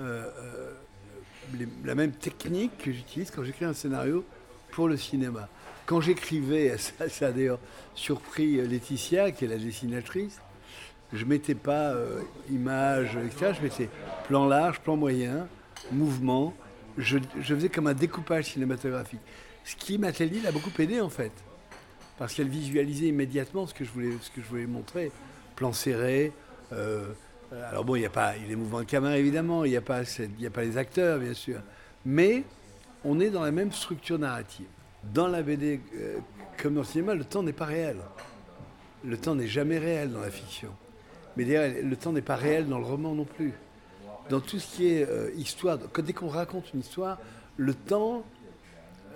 euh, 0.00 0.28
euh, 0.38 0.74
la 1.84 1.94
même 1.94 2.12
technique 2.12 2.76
que 2.78 2.92
j'utilise 2.92 3.30
quand 3.30 3.42
j'écris 3.42 3.64
un 3.64 3.72
scénario 3.72 4.24
pour 4.72 4.88
le 4.88 4.96
cinéma. 4.96 5.48
Quand 5.86 6.00
j'écrivais, 6.00 6.76
ça, 7.08 7.26
a 7.26 7.32
d'ailleurs 7.32 7.58
surpris 7.94 8.66
Laetitia, 8.66 9.30
qui 9.32 9.44
est 9.44 9.48
la 9.48 9.58
dessinatrice, 9.58 10.40
je 11.12 11.24
mettais 11.24 11.54
pas 11.54 11.92
euh, 11.92 12.22
image, 12.50 13.16
etc. 13.16 13.52
Je 13.58 13.62
mettais 13.62 13.88
plan 14.28 14.46
large, 14.46 14.80
plan 14.80 14.96
moyen, 14.96 15.46
mouvement. 15.90 16.54
Je, 16.98 17.18
faisais 17.42 17.68
comme 17.68 17.86
un 17.86 17.94
découpage 17.94 18.52
cinématographique. 18.52 19.20
Ce 19.64 19.76
qui, 19.76 19.98
Mathilde, 19.98 20.44
a 20.46 20.52
beaucoup 20.52 20.70
aidé 20.78 21.00
en 21.00 21.08
fait. 21.08 21.32
Parce 22.18 22.34
qu'elle 22.34 22.48
visualisait 22.48 23.06
immédiatement 23.06 23.66
ce 23.66 23.74
que 23.74 23.84
je 23.84 23.90
voulais, 23.90 24.66
montrer. 24.66 25.10
Plan 25.56 25.72
serré. 25.72 26.32
Euh, 26.72 27.12
alors 27.70 27.84
bon, 27.84 27.96
il 27.96 28.00
n'y 28.00 28.06
a 28.06 28.10
pas 28.10 28.34
les 28.48 28.56
mouvements 28.56 28.80
de 28.80 28.84
caméra 28.84 29.18
évidemment, 29.18 29.64
il 29.64 29.70
n'y 29.70 29.76
a, 29.76 29.82
pas, 29.82 30.00
a 30.00 30.50
pas 30.50 30.62
les 30.62 30.76
acteurs 30.78 31.18
bien 31.18 31.34
sûr. 31.34 31.60
Mais 32.04 32.44
on 33.04 33.20
est 33.20 33.30
dans 33.30 33.42
la 33.42 33.50
même 33.50 33.72
structure 33.72 34.18
narrative. 34.18 34.66
Dans 35.12 35.26
la 35.26 35.42
BD 35.42 35.80
euh, 35.96 36.18
comme 36.62 36.74
dans 36.74 36.82
le 36.82 36.86
cinéma, 36.86 37.14
le 37.14 37.24
temps 37.24 37.42
n'est 37.42 37.52
pas 37.52 37.64
réel. 37.64 37.96
Le 39.04 39.16
temps 39.16 39.34
n'est 39.34 39.48
jamais 39.48 39.78
réel 39.78 40.12
dans 40.12 40.20
la 40.20 40.30
fiction. 40.30 40.70
Mais 41.36 41.44
d'ailleurs, 41.44 41.82
le 41.82 41.96
temps 41.96 42.12
n'est 42.12 42.22
pas 42.22 42.36
réel 42.36 42.68
dans 42.68 42.78
le 42.78 42.84
roman 42.84 43.14
non 43.14 43.24
plus. 43.24 43.52
Dans 44.32 44.40
tout 44.40 44.58
ce 44.58 44.76
qui 44.76 44.86
est 44.86 45.06
euh, 45.06 45.28
histoire, 45.36 45.76
dès 45.76 46.14
qu'on 46.14 46.28
raconte 46.28 46.72
une 46.72 46.80
histoire, 46.80 47.18
le 47.58 47.74
temps 47.74 48.24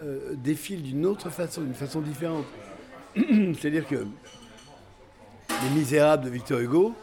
euh, 0.03 0.35
défile 0.35 0.83
d'une 0.83 1.07
autre 1.07 1.31
façon, 1.31 1.63
d'une 1.63 1.73
façon 1.73 2.03
différente. 2.03 2.45
C'est-à-dire 3.17 3.89
que 3.89 3.95
Les 3.95 5.71
Misérables 5.75 6.27
de 6.27 6.29
Victor 6.29 6.61
Hugo, 6.61 6.95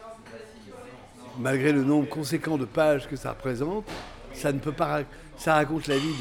malgré 1.40 1.72
le 1.72 1.82
nombre 1.82 2.08
conséquent 2.08 2.56
de 2.56 2.66
pages 2.66 3.08
que 3.08 3.16
ça 3.16 3.30
représente, 3.30 3.84
ça 4.32 4.52
ne 4.52 4.60
peut 4.60 4.70
pas. 4.70 5.00
Ça 5.36 5.54
raconte 5.54 5.88
la 5.88 5.98
vie 5.98 6.14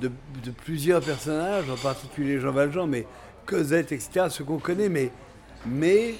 de, 0.00 0.10
de 0.42 0.50
plusieurs 0.50 1.00
personnages, 1.00 1.70
en 1.70 1.76
particulier 1.76 2.40
Jean 2.40 2.50
Valjean, 2.50 2.88
mais 2.88 3.06
Cosette, 3.44 3.92
etc., 3.92 4.26
ce 4.30 4.42
qu'on 4.42 4.58
connaît, 4.58 4.88
mais, 4.88 5.12
mais 5.64 6.16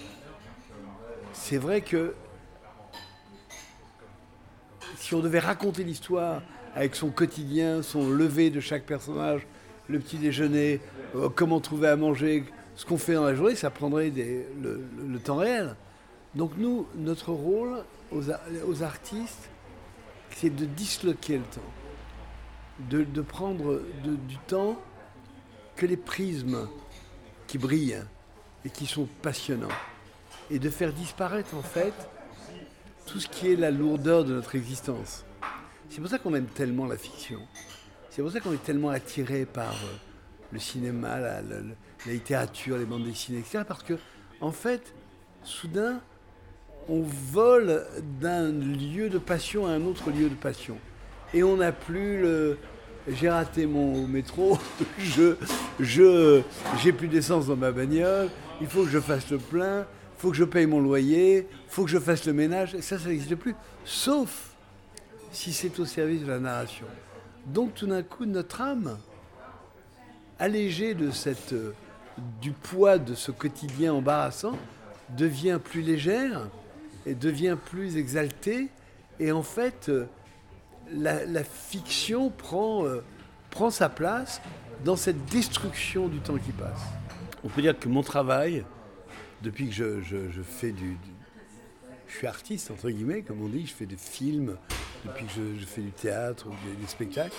c'est 1.33 1.59
vrai 1.59 1.81
que 1.81 2.15
si 4.97 5.15
on 5.15 5.21
devait 5.21 5.39
raconter 5.39 5.85
l'histoire 5.85 6.43
avec 6.75 6.95
son 6.95 7.11
quotidien, 7.11 7.83
son 7.83 8.11
lever 8.11 8.51
de 8.51 8.61
chaque 8.61 8.85
personnage, 8.85 9.47
le 9.89 9.99
petit 9.99 10.19
déjeuner, 10.19 10.81
euh, 11.15 11.29
comment 11.29 11.61
trouver 11.61 11.89
à 11.89 11.97
manger, 11.97 12.45
ce 12.75 12.85
qu'on 12.85 12.99
fait 12.99 13.15
dans 13.15 13.25
la 13.25 13.35
journée, 13.35 13.55
ça 13.55 13.71
prendrait 13.71 14.11
le, 14.11 15.19
temps 15.19 15.37
réel. 15.37 15.75
Donc 16.35 16.53
nous, 16.59 16.87
notre 16.97 17.33
rôle 17.33 17.83
aux, 18.13 18.83
artistes, 18.83 19.49
c'est 20.31 20.55
de 20.55 20.67
disloquer 20.67 21.39
le 21.39 21.45
temps, 21.45 23.07
de, 23.15 23.23
prendre 23.23 23.81
du 24.05 24.37
temps 24.47 24.79
que 25.77 25.87
les 25.87 25.97
prismes 25.97 26.69
qui 27.47 27.57
brillent 27.57 28.03
et 28.65 28.71
qui 28.71 28.87
sont 28.87 29.09
passionnants 29.23 29.69
et 30.51 30.59
de 30.59 30.69
faire 30.69 30.93
disparaître 30.93 31.55
en 31.55 31.63
fait 31.63 31.95
tout 33.07 33.21
ce 33.21 33.29
qui 33.29 33.53
est 33.53 33.57
la 33.57 33.71
lourdeur 33.71 34.25
de 34.25 34.35
notre 34.35 34.55
existence. 34.57 35.25
C'est 35.89 36.01
pour 36.01 36.11
ça 36.11 36.19
qu'on 36.19 36.35
aime 36.35 36.47
tellement 36.47 36.87
la 36.87 36.97
fiction. 36.97 37.41
C'est 38.11 38.23
pour 38.23 38.31
ça 38.31 38.41
qu'on 38.41 38.53
est 38.53 38.63
tellement 38.63 38.91
attiré 38.91 39.47
par 39.47 39.73
euh, 39.73 39.97
le 40.53 40.59
cinéma, 40.59 41.21
la, 41.21 41.41
littérature, 42.07 42.77
les 42.79 42.85
bandes 42.85 43.05
dessinées, 43.05 43.39
etc. 43.39 43.61
Parce 43.67 43.83
que, 43.83 43.95
en 44.41 44.53
fait, 44.53 44.95
soudain, 45.43 46.01
on 46.89 47.03
vole 47.03 47.85
d'un 48.21 48.51
lieu 48.53 49.09
de 49.09 49.19
passion 49.19 49.67
à 49.67 49.71
un 49.71 49.85
autre 49.85 50.11
lieu 50.11 50.29
de 50.29 50.35
passion. 50.35 50.79
Et 51.35 51.43
on 51.43 51.57
n'a 51.57 51.73
plus 51.73 52.21
le. 52.21 52.59
J'ai 53.09 53.31
raté 53.31 53.67
mon 53.67 54.09
métro, 54.09 54.59
je, 54.99 55.37
je, 55.79 56.43
j'ai 56.83 56.93
plus 56.93 57.07
d'essence 57.07 57.47
dans 57.47 57.55
ma 57.55 57.71
bagnole, 57.71 58.29
il 58.61 58.67
faut 58.67 58.83
que 58.83 58.91
je 58.91 58.99
fasse 58.99 59.31
le 59.31 59.39
plein, 59.39 59.87
faut 60.19 60.31
que 60.31 60.37
je 60.37 60.45
paye 60.45 60.67
mon 60.67 60.81
loyer, 60.81 61.47
faut 61.69 61.85
que 61.85 61.91
je 61.91 61.99
fasse 61.99 62.27
le 62.27 62.33
ménage, 62.33 62.79
ça, 62.81 62.99
ça 62.99 63.09
n'existe 63.09 63.35
plus, 63.37 63.55
sauf 63.85 64.51
si 65.31 65.53
c'est 65.53 65.79
au 65.79 65.85
service 65.85 66.23
de 66.23 66.29
la 66.29 66.39
narration. 66.39 66.87
Donc 67.47 67.75
tout 67.75 67.87
d'un 67.87 68.03
coup, 68.03 68.25
notre 68.25 68.61
âme, 68.61 68.99
allégée 70.39 70.95
de 70.95 71.11
cette, 71.11 71.53
euh, 71.53 71.75
du 72.41 72.53
poids 72.53 72.99
de 72.99 73.15
ce 73.15 73.31
quotidien 73.31 73.95
embarrassant, 73.95 74.57
devient 75.17 75.61
plus 75.63 75.83
légère 75.83 76.49
et 77.05 77.15
devient 77.15 77.57
plus 77.65 77.97
exaltée, 77.97 78.69
et 79.21 79.33
en 79.33 79.43
fait, 79.43 79.89
euh, 79.89 80.07
la, 80.93 81.45
fiction 81.45 82.31
prend, 82.31 82.85
euh, 82.85 83.03
prend 83.51 83.71
sa 83.71 83.89
place 83.89 84.41
dans 84.85 84.97
cette 84.97 85.25
destruction 85.27 86.09
du 86.09 86.19
temps 86.19 86.37
qui 86.37 86.53
passe. 86.53 86.81
On 87.45 87.49
peut 87.49 87.63
dire 87.63 87.79
que 87.79 87.89
mon 87.89 88.03
travail, 88.03 88.65
depuis 89.47 89.69
que 89.69 89.75
je, 89.75 90.43
fais 90.43 90.73
du, 90.73 90.99
Je 92.09 92.17
suis 92.17 92.27
artiste, 92.27 92.73
entre 92.73 92.91
guillemets, 92.91 93.23
comme 93.23 93.41
on 93.43 93.49
dit, 93.49 93.65
je 93.65 93.73
fais 93.73 93.87
des 93.87 93.97
films, 93.97 94.57
depuis 95.05 95.25
que 95.25 95.33
je, 95.37 95.65
fais 95.65 95.83
du 95.83 95.93
théâtre 95.93 96.49
ou 96.49 96.81
des, 96.81 96.87
spectacles. 96.89 97.35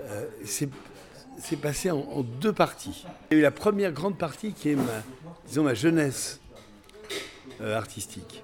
Euh, 0.00 0.26
c'est 0.44 1.56
passé 1.56 1.92
en, 1.92 2.22
deux 2.22 2.52
parties. 2.52 3.06
Il 3.30 3.34
y 3.34 3.36
a 3.36 3.38
eu 3.38 3.42
la 3.42 3.52
première 3.52 3.92
grande 3.92 4.18
partie 4.18 4.52
qui 4.52 4.70
est 4.70 4.74
ma, 4.74 5.02
disons, 5.46 5.62
ma 5.62 5.74
jeunesse 5.74 6.40
euh, 7.60 7.78
artistique, 7.78 8.42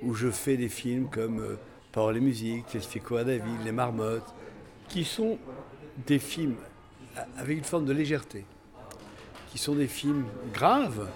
où 0.00 0.14
je 0.14 0.30
fais 0.30 0.56
des 0.56 0.68
films 0.68 1.08
comme 1.10 1.40
euh, 1.40 1.56
Parole 1.90 2.18
et 2.18 2.20
musique, 2.20 2.66
Classifico 2.66 3.16
à 3.16 3.24
David, 3.24 3.64
Les 3.64 3.72
Marmottes, 3.72 4.32
qui 4.88 5.02
sont 5.04 5.38
des 6.06 6.20
films 6.20 6.54
avec 7.36 7.58
une 7.58 7.64
forme 7.64 7.84
de 7.84 7.92
légèreté, 7.92 8.44
qui 9.50 9.58
sont 9.58 9.74
des 9.74 9.88
films 9.88 10.24
graves, 10.54 11.08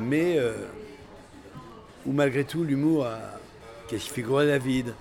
mais 0.00 0.38
euh, 0.38 0.52
où 2.04 2.12
malgré 2.12 2.44
tout 2.44 2.64
l'humour 2.64 3.06
a, 3.06 3.18
qui 3.88 3.98
fait 3.98 4.22
David, 4.22 4.94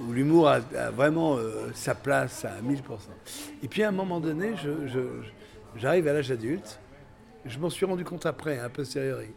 où 0.00 0.12
l'humour 0.12 0.48
a, 0.48 0.60
vraiment 0.90 1.36
euh, 1.36 1.70
sa 1.74 1.94
place 1.94 2.44
à 2.44 2.60
1000%. 2.60 2.80
Et 3.62 3.68
puis 3.68 3.82
à 3.82 3.88
un 3.88 3.92
moment 3.92 4.20
donné, 4.20 4.54
j'arrive 5.76 6.08
à 6.08 6.12
l'âge 6.12 6.30
adulte, 6.30 6.78
je 7.44 7.58
m'en 7.58 7.70
suis 7.70 7.86
rendu 7.86 8.04
compte 8.04 8.26
après, 8.26 8.58
un 8.58 8.68
peu 8.68 8.84
sérieux. 8.84 9.28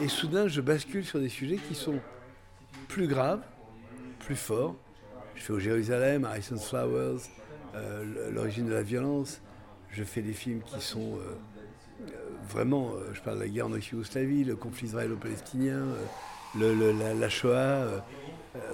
Et 0.00 0.08
soudain, 0.08 0.48
je 0.48 0.60
bascule 0.60 1.04
sur 1.04 1.18
des 1.18 1.28
sujets 1.28 1.56
qui 1.56 1.74
sont 1.74 1.98
plus 2.88 3.08
graves, 3.08 3.42
plus 4.20 4.36
forts. 4.36 4.76
Je 5.34 5.42
fais 5.42 5.52
au 5.52 5.58
Jérusalem, 5.58 6.24
Harrison 6.24 6.56
Flowers, 6.56 7.22
euh, 7.74 8.30
l'origine 8.30 8.66
de 8.66 8.74
la 8.74 8.82
violence. 8.82 9.40
Je 9.90 10.04
fais 10.04 10.22
des 10.22 10.32
films 10.32 10.60
qui 10.62 10.80
sont 10.80 11.18
vraiment, 12.48 12.90
euh, 12.90 13.12
je 13.12 13.20
parle 13.20 13.38
de 13.38 13.42
la 13.42 13.48
guerre 13.48 13.66
en 13.66 13.76
Yougoslavie, 13.76 14.44
le 14.44 14.56
conflit 14.56 14.88
israélo-palestinien, 14.88 15.82
euh, 16.60 17.14
la, 17.18 17.28
Shoah. 17.28 17.52
Euh, 17.54 17.98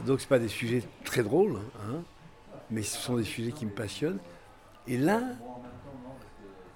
donc 0.07 0.21
ce 0.21 0.27
pas 0.27 0.39
des 0.39 0.49
sujets 0.49 0.83
très 1.05 1.23
drôles, 1.23 1.59
hein, 1.83 2.03
mais 2.71 2.83
ce 2.83 2.99
sont 2.99 3.17
des 3.17 3.25
sujets 3.25 3.53
qui 3.53 3.67
me 3.67 3.71
passionnent. 3.71 4.19
Et 4.87 4.97
là, 4.97 5.23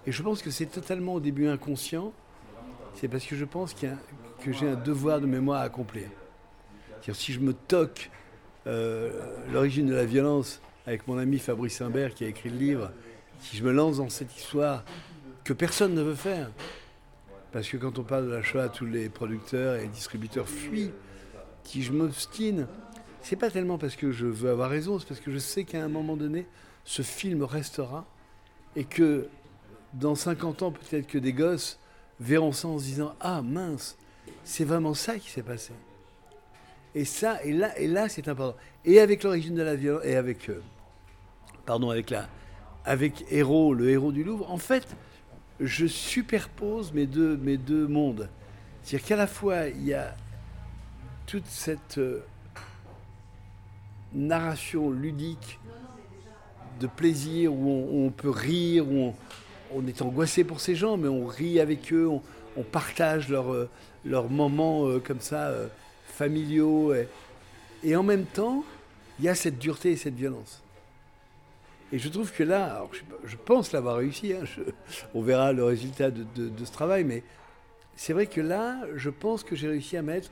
et 0.06 0.12
je 0.12 0.22
pense 0.22 0.42
que 0.42 0.50
c'est 0.50 0.66
totalement 0.66 1.14
au 1.14 1.20
début 1.20 1.48
inconscient, 1.48 2.12
c'est 2.94 3.08
parce 3.08 3.24
que 3.24 3.36
je 3.36 3.44
pense 3.44 3.74
que 3.74 4.52
j'ai 4.52 4.68
un 4.68 4.76
devoir 4.76 5.20
de 5.20 5.26
mémoire 5.26 5.60
à 5.60 5.64
accomplir. 5.64 6.08
si 7.12 7.32
je 7.32 7.40
me 7.40 7.54
toque 7.54 8.10
l'origine 8.66 9.86
de 9.86 9.94
la 9.94 10.04
violence 10.04 10.60
avec 10.86 11.08
mon 11.08 11.18
ami 11.18 11.38
Fabrice 11.38 11.80
Imbert 11.80 12.14
qui 12.14 12.24
a 12.24 12.28
écrit 12.28 12.50
le 12.50 12.58
livre, 12.58 12.92
si 13.40 13.56
je 13.56 13.64
me 13.64 13.72
lance 13.72 13.96
dans 13.96 14.08
cette 14.08 14.36
histoire 14.36 14.84
que 15.42 15.52
personne 15.52 15.94
ne 15.94 16.02
veut 16.02 16.14
faire, 16.14 16.50
parce 17.52 17.68
que 17.68 17.76
quand 17.76 17.98
on 17.98 18.02
parle 18.02 18.26
de 18.26 18.30
la 18.32 18.42
Shoah, 18.42 18.68
tous 18.70 18.86
les 18.86 19.08
producteurs 19.08 19.76
et 19.76 19.86
distributeurs 19.86 20.48
fuient. 20.48 20.92
Si 21.64 21.82
je 21.82 21.92
m'obstine, 21.92 22.66
c'est 23.20 23.36
pas 23.36 23.50
tellement 23.50 23.78
parce 23.78 23.94
que 23.94 24.10
je 24.10 24.26
veux 24.26 24.50
avoir 24.50 24.70
raison, 24.70 24.98
c'est 24.98 25.06
parce 25.06 25.20
que 25.20 25.30
je 25.30 25.38
sais 25.38 25.64
qu'à 25.64 25.84
un 25.84 25.88
moment 25.88 26.16
donné, 26.16 26.46
ce 26.84 27.02
film 27.02 27.42
restera 27.44 28.06
et 28.74 28.84
que 28.84 29.28
dans 29.92 30.14
50 30.14 30.62
ans, 30.62 30.72
peut-être 30.72 31.06
que 31.06 31.18
des 31.18 31.32
gosses 31.32 31.78
verront 32.18 32.52
ça 32.52 32.68
en 32.68 32.78
se 32.78 32.84
disant 32.84 33.14
Ah 33.20 33.42
mince, 33.42 33.96
c'est 34.44 34.64
vraiment 34.64 34.94
ça 34.94 35.18
qui 35.18 35.30
s'est 35.30 35.42
passé. 35.42 35.72
Et 36.94 37.04
ça, 37.04 37.42
et 37.44 37.52
là, 37.52 37.78
et 37.78 37.86
là 37.86 38.08
c'est 38.08 38.28
important. 38.28 38.58
Et 38.84 38.98
avec 38.98 39.22
l'origine 39.22 39.54
de 39.54 39.62
la 39.62 39.76
violence, 39.76 40.04
et 40.04 40.16
avec, 40.16 40.48
euh, 40.48 40.62
pardon, 41.66 41.90
avec 41.90 42.10
la, 42.10 42.28
avec 42.84 43.24
Héros, 43.30 43.74
le 43.74 43.90
héros 43.90 44.10
du 44.10 44.24
Louvre, 44.24 44.50
en 44.50 44.58
fait, 44.58 44.88
je 45.62 45.86
superpose 45.86 46.92
mes 46.92 47.06
deux, 47.06 47.36
mes 47.36 47.56
deux 47.56 47.86
mondes. 47.86 48.28
C'est-à-dire 48.82 49.06
qu'à 49.06 49.16
la 49.16 49.26
fois, 49.26 49.68
il 49.68 49.84
y 49.84 49.94
a 49.94 50.14
toute 51.26 51.46
cette 51.46 51.98
euh, 51.98 52.24
narration 54.12 54.90
ludique 54.90 55.58
de 56.80 56.86
plaisir, 56.88 57.52
où 57.52 57.88
on, 57.92 58.10
peut 58.10 58.30
rire, 58.30 58.88
où 58.88 59.14
on, 59.72 59.86
est 59.86 60.02
angoissé 60.02 60.42
pour 60.42 60.60
ces 60.60 60.74
gens, 60.74 60.96
mais 60.96 61.08
on 61.08 61.26
rit 61.26 61.60
avec 61.60 61.92
eux, 61.92 62.08
on, 62.08 62.62
partage 62.62 63.28
leurs 63.28 63.68
leur 64.04 64.28
moments 64.28 64.98
comme 65.00 65.20
ça, 65.20 65.52
familiaux. 66.06 66.92
Et, 67.84 67.94
en 67.94 68.02
même 68.02 68.24
temps, 68.24 68.64
il 69.18 69.26
y 69.26 69.28
a 69.28 69.34
cette 69.34 69.58
dureté 69.58 69.92
et 69.92 69.96
cette 69.96 70.14
violence. 70.14 70.62
Et 71.92 71.98
je 71.98 72.08
trouve 72.08 72.32
que 72.32 72.42
là, 72.42 72.82
je, 73.24 73.36
pense 73.36 73.72
l'avoir 73.72 73.96
réussi, 73.96 74.32
hein, 74.32 74.44
on 75.14 75.20
verra 75.20 75.52
le 75.52 75.62
résultat 75.62 76.10
de, 76.10 76.64
ce 76.64 76.72
travail, 76.72 77.04
mais 77.04 77.22
c'est 77.96 78.14
vrai 78.14 78.26
que 78.26 78.40
là, 78.40 78.80
je 78.96 79.10
pense 79.10 79.44
que 79.44 79.54
j'ai 79.54 79.68
réussi 79.68 79.98
à 79.98 80.02
mettre 80.02 80.30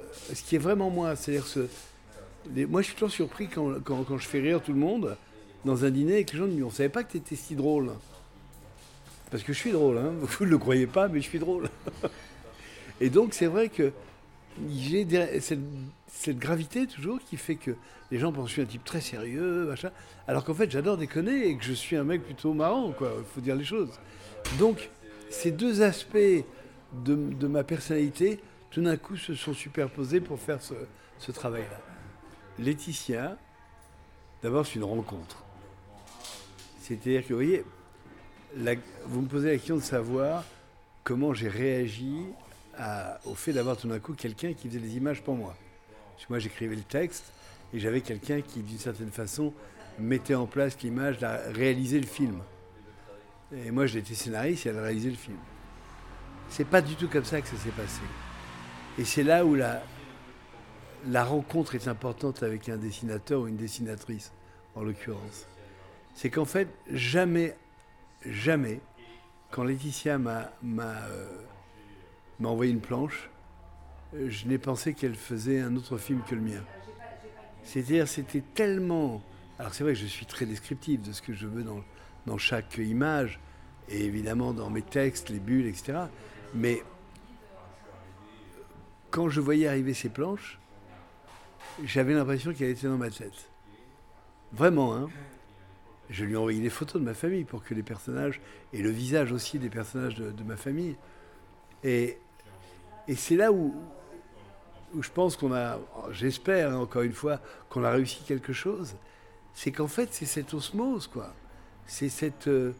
euh, 0.00 0.04
ce 0.34 0.42
qui 0.42 0.56
est 0.56 0.58
vraiment 0.58 0.88
moi. 0.88 1.14
C'est-à-dire 1.16 1.46
ce. 1.46 1.68
moi, 2.66 2.80
je 2.80 2.86
suis 2.86 2.94
toujours 2.94 3.10
surpris 3.10 3.48
quand, 3.48 4.18
je 4.18 4.26
fais 4.26 4.40
rire 4.40 4.62
tout 4.62 4.72
le 4.72 4.78
monde 4.78 5.16
dans 5.66 5.84
un 5.84 5.90
dîner 5.90 6.20
et 6.20 6.24
que 6.24 6.32
les 6.32 6.38
gens 6.38 6.46
me 6.46 6.52
disent 6.52 6.64
On 6.64 6.70
savait 6.70 6.88
pas 6.88 7.04
que 7.04 7.12
tu 7.12 7.18
étais 7.18 7.36
si 7.36 7.54
drôle. 7.54 7.92
Parce 9.30 9.42
que 9.42 9.52
je 9.52 9.58
suis 9.58 9.72
drôle, 9.72 9.98
hein. 9.98 10.12
vous 10.18 10.46
ne 10.46 10.50
le 10.50 10.58
croyez 10.58 10.86
pas, 10.86 11.08
mais 11.08 11.20
je 11.20 11.28
suis 11.28 11.38
drôle. 11.38 11.68
et 13.02 13.10
donc, 13.10 13.34
c'est 13.34 13.46
vrai 13.46 13.68
que 13.68 13.92
j'ai 14.72 15.06
cette, 15.40 15.60
cette, 16.12 16.38
gravité 16.38 16.86
toujours 16.86 17.20
qui 17.20 17.36
fait 17.36 17.56
que 17.56 17.72
les 18.10 18.18
gens 18.18 18.32
pensent 18.32 18.44
que 18.44 18.48
je 18.48 18.52
suis 18.54 18.62
un 18.62 18.66
type 18.66 18.84
très 18.84 19.00
sérieux, 19.00 19.66
machin, 19.66 19.90
alors 20.26 20.44
qu'en 20.44 20.54
fait 20.54 20.70
j'adore 20.70 20.96
déconner 20.96 21.48
et 21.48 21.56
que 21.56 21.64
je 21.64 21.72
suis 21.72 21.96
un 21.96 22.04
mec 22.04 22.24
plutôt 22.24 22.52
marrant, 22.52 22.92
quoi, 22.92 23.12
il 23.18 23.24
faut 23.24 23.40
dire 23.40 23.56
les 23.56 23.64
choses. 23.64 23.98
Donc 24.58 24.90
ces 25.30 25.50
deux 25.50 25.82
aspects 25.82 26.18
de, 27.04 27.14
de 27.14 27.46
ma 27.46 27.62
personnalité, 27.64 28.40
tout 28.70 28.82
d'un 28.82 28.96
coup, 28.96 29.16
se 29.16 29.34
sont 29.34 29.54
superposés 29.54 30.20
pour 30.20 30.38
faire 30.38 30.62
ce, 30.62 30.74
ce 31.18 31.32
travail-là. 31.32 31.80
Laetitia, 32.58 33.36
d'abord 34.42 34.66
c'est 34.66 34.76
une 34.76 34.84
rencontre. 34.84 35.44
C'est-à-dire 36.80 37.22
que, 37.22 37.28
vous 37.28 37.36
voyez, 37.36 37.64
vous 39.06 39.20
me 39.22 39.28
posez 39.28 39.50
la 39.50 39.56
question 39.56 39.76
de 39.76 39.82
savoir 39.82 40.44
comment 41.04 41.32
j'ai 41.32 41.48
réagi 41.48 42.24
au 43.24 43.34
fait 43.34 43.52
d'avoir 43.52 43.76
tout 43.76 43.88
d'un 43.88 43.98
coup 43.98 44.14
quelqu'un 44.14 44.54
qui 44.54 44.68
faisait 44.68 44.80
les 44.80 44.96
images 44.96 45.22
pour 45.22 45.34
moi. 45.34 45.54
Moi 46.28 46.38
j'écrivais 46.38 46.76
le 46.76 46.82
texte 46.82 47.32
et 47.72 47.78
j'avais 47.78 48.00
quelqu'un 48.00 48.40
qui 48.40 48.60
d'une 48.60 48.78
certaine 48.78 49.10
façon 49.10 49.52
mettait 49.98 50.34
en 50.34 50.46
place 50.46 50.80
l'image, 50.82 51.18
réalisait 51.52 52.00
le 52.00 52.06
film. 52.06 52.40
Et 53.52 53.70
moi 53.70 53.86
j'étais 53.86 54.14
scénariste 54.14 54.66
et 54.66 54.70
elle 54.70 54.78
réalisait 54.78 55.10
le 55.10 55.16
film. 55.16 55.38
C'est 56.48 56.66
pas 56.66 56.82
du 56.82 56.96
tout 56.96 57.08
comme 57.08 57.24
ça 57.24 57.40
que 57.40 57.48
ça 57.48 57.56
s'est 57.56 57.70
passé. 57.70 58.00
Et 58.98 59.04
c'est 59.04 59.22
là 59.22 59.44
où 59.44 59.54
la, 59.54 59.82
rencontre 61.24 61.74
est 61.74 61.88
importante 61.88 62.42
avec 62.42 62.68
un 62.68 62.76
dessinateur 62.76 63.42
ou 63.42 63.48
une 63.48 63.56
dessinatrice, 63.56 64.32
en 64.74 64.82
l'occurrence. 64.82 65.46
C'est 66.14 66.28
qu'en 66.28 66.44
fait, 66.44 66.68
jamais, 66.90 67.56
jamais, 68.26 68.80
quand 69.50 69.62
Laetitia 69.62 70.18
m'a 70.18 70.50
euh, 70.62 71.42
envoyé 72.42 72.72
une 72.72 72.80
planche, 72.80 73.30
je 74.12 74.46
n'ai 74.46 74.58
pensé 74.58 74.94
qu'elle 74.94 75.14
faisait 75.14 75.60
un 75.60 75.76
autre 75.76 75.98
film 75.98 76.22
que 76.28 76.34
le 76.34 76.40
mien. 76.40 76.62
C'est-à-dire, 77.62 78.08
c'était 78.08 78.42
tellement. 78.54 79.22
Alors, 79.58 79.74
c'est 79.74 79.84
vrai 79.84 79.92
que 79.92 79.98
je 79.98 80.06
suis 80.06 80.26
très 80.26 80.46
descriptif 80.46 81.02
de 81.02 81.12
ce 81.12 81.22
que 81.22 81.32
je 81.32 81.46
veux 81.46 81.62
dans, 81.62 81.82
dans 82.26 82.38
chaque 82.38 82.78
image, 82.78 83.38
et 83.88 84.04
évidemment 84.04 84.52
dans 84.52 84.70
mes 84.70 84.82
textes, 84.82 85.28
les 85.28 85.38
bulles, 85.38 85.66
etc. 85.66 85.98
Mais 86.54 86.82
quand 89.10 89.28
je 89.28 89.40
voyais 89.40 89.68
arriver 89.68 89.94
ces 89.94 90.08
planches, 90.08 90.58
j'avais 91.84 92.14
l'impression 92.14 92.52
qu'elle 92.52 92.70
était 92.70 92.88
dans 92.88 92.98
ma 92.98 93.10
tête. 93.10 93.50
Vraiment, 94.52 94.94
hein. 94.94 95.08
Je 96.08 96.24
lui 96.24 96.32
ai 96.32 96.36
envoyé 96.36 96.60
des 96.60 96.70
photos 96.70 97.00
de 97.00 97.06
ma 97.06 97.14
famille 97.14 97.44
pour 97.44 97.62
que 97.62 97.72
les 97.72 97.84
personnages, 97.84 98.40
et 98.72 98.82
le 98.82 98.90
visage 98.90 99.30
aussi 99.30 99.60
des 99.60 99.70
personnages 99.70 100.16
de, 100.16 100.32
de 100.32 100.42
ma 100.42 100.56
famille. 100.56 100.96
Et 101.84 102.18
et 103.10 103.16
c'est 103.16 103.34
là 103.34 103.50
où, 103.50 103.74
où, 104.94 105.02
je 105.02 105.10
pense 105.10 105.36
qu'on 105.36 105.54
a, 105.54 105.78
j'espère 106.10 106.78
encore 106.78 107.02
une 107.02 107.12
fois, 107.12 107.40
qu'on 107.68 107.84
a 107.84 107.90
réussi 107.90 108.22
quelque 108.24 108.52
chose. 108.52 108.94
C'est 109.54 109.72
qu'en 109.72 109.88
fait, 109.88 110.08
c'est 110.12 110.26
cette 110.26 110.54
osmose, 110.54 111.06
quoi. 111.06 111.34
C'est 111.86 112.08
cette 112.08 112.46
euh, 112.46 112.72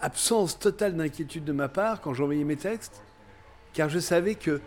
absence 0.00 0.58
totale 0.58 0.96
d'inquiétude 0.96 1.44
de 1.44 1.52
ma 1.52 1.68
part 1.68 2.00
quand 2.00 2.14
j'envoyais 2.14 2.44
mes 2.44 2.56
textes, 2.56 3.02
car 3.72 3.88
je 3.88 3.98
savais 3.98 4.34
que 4.34 4.60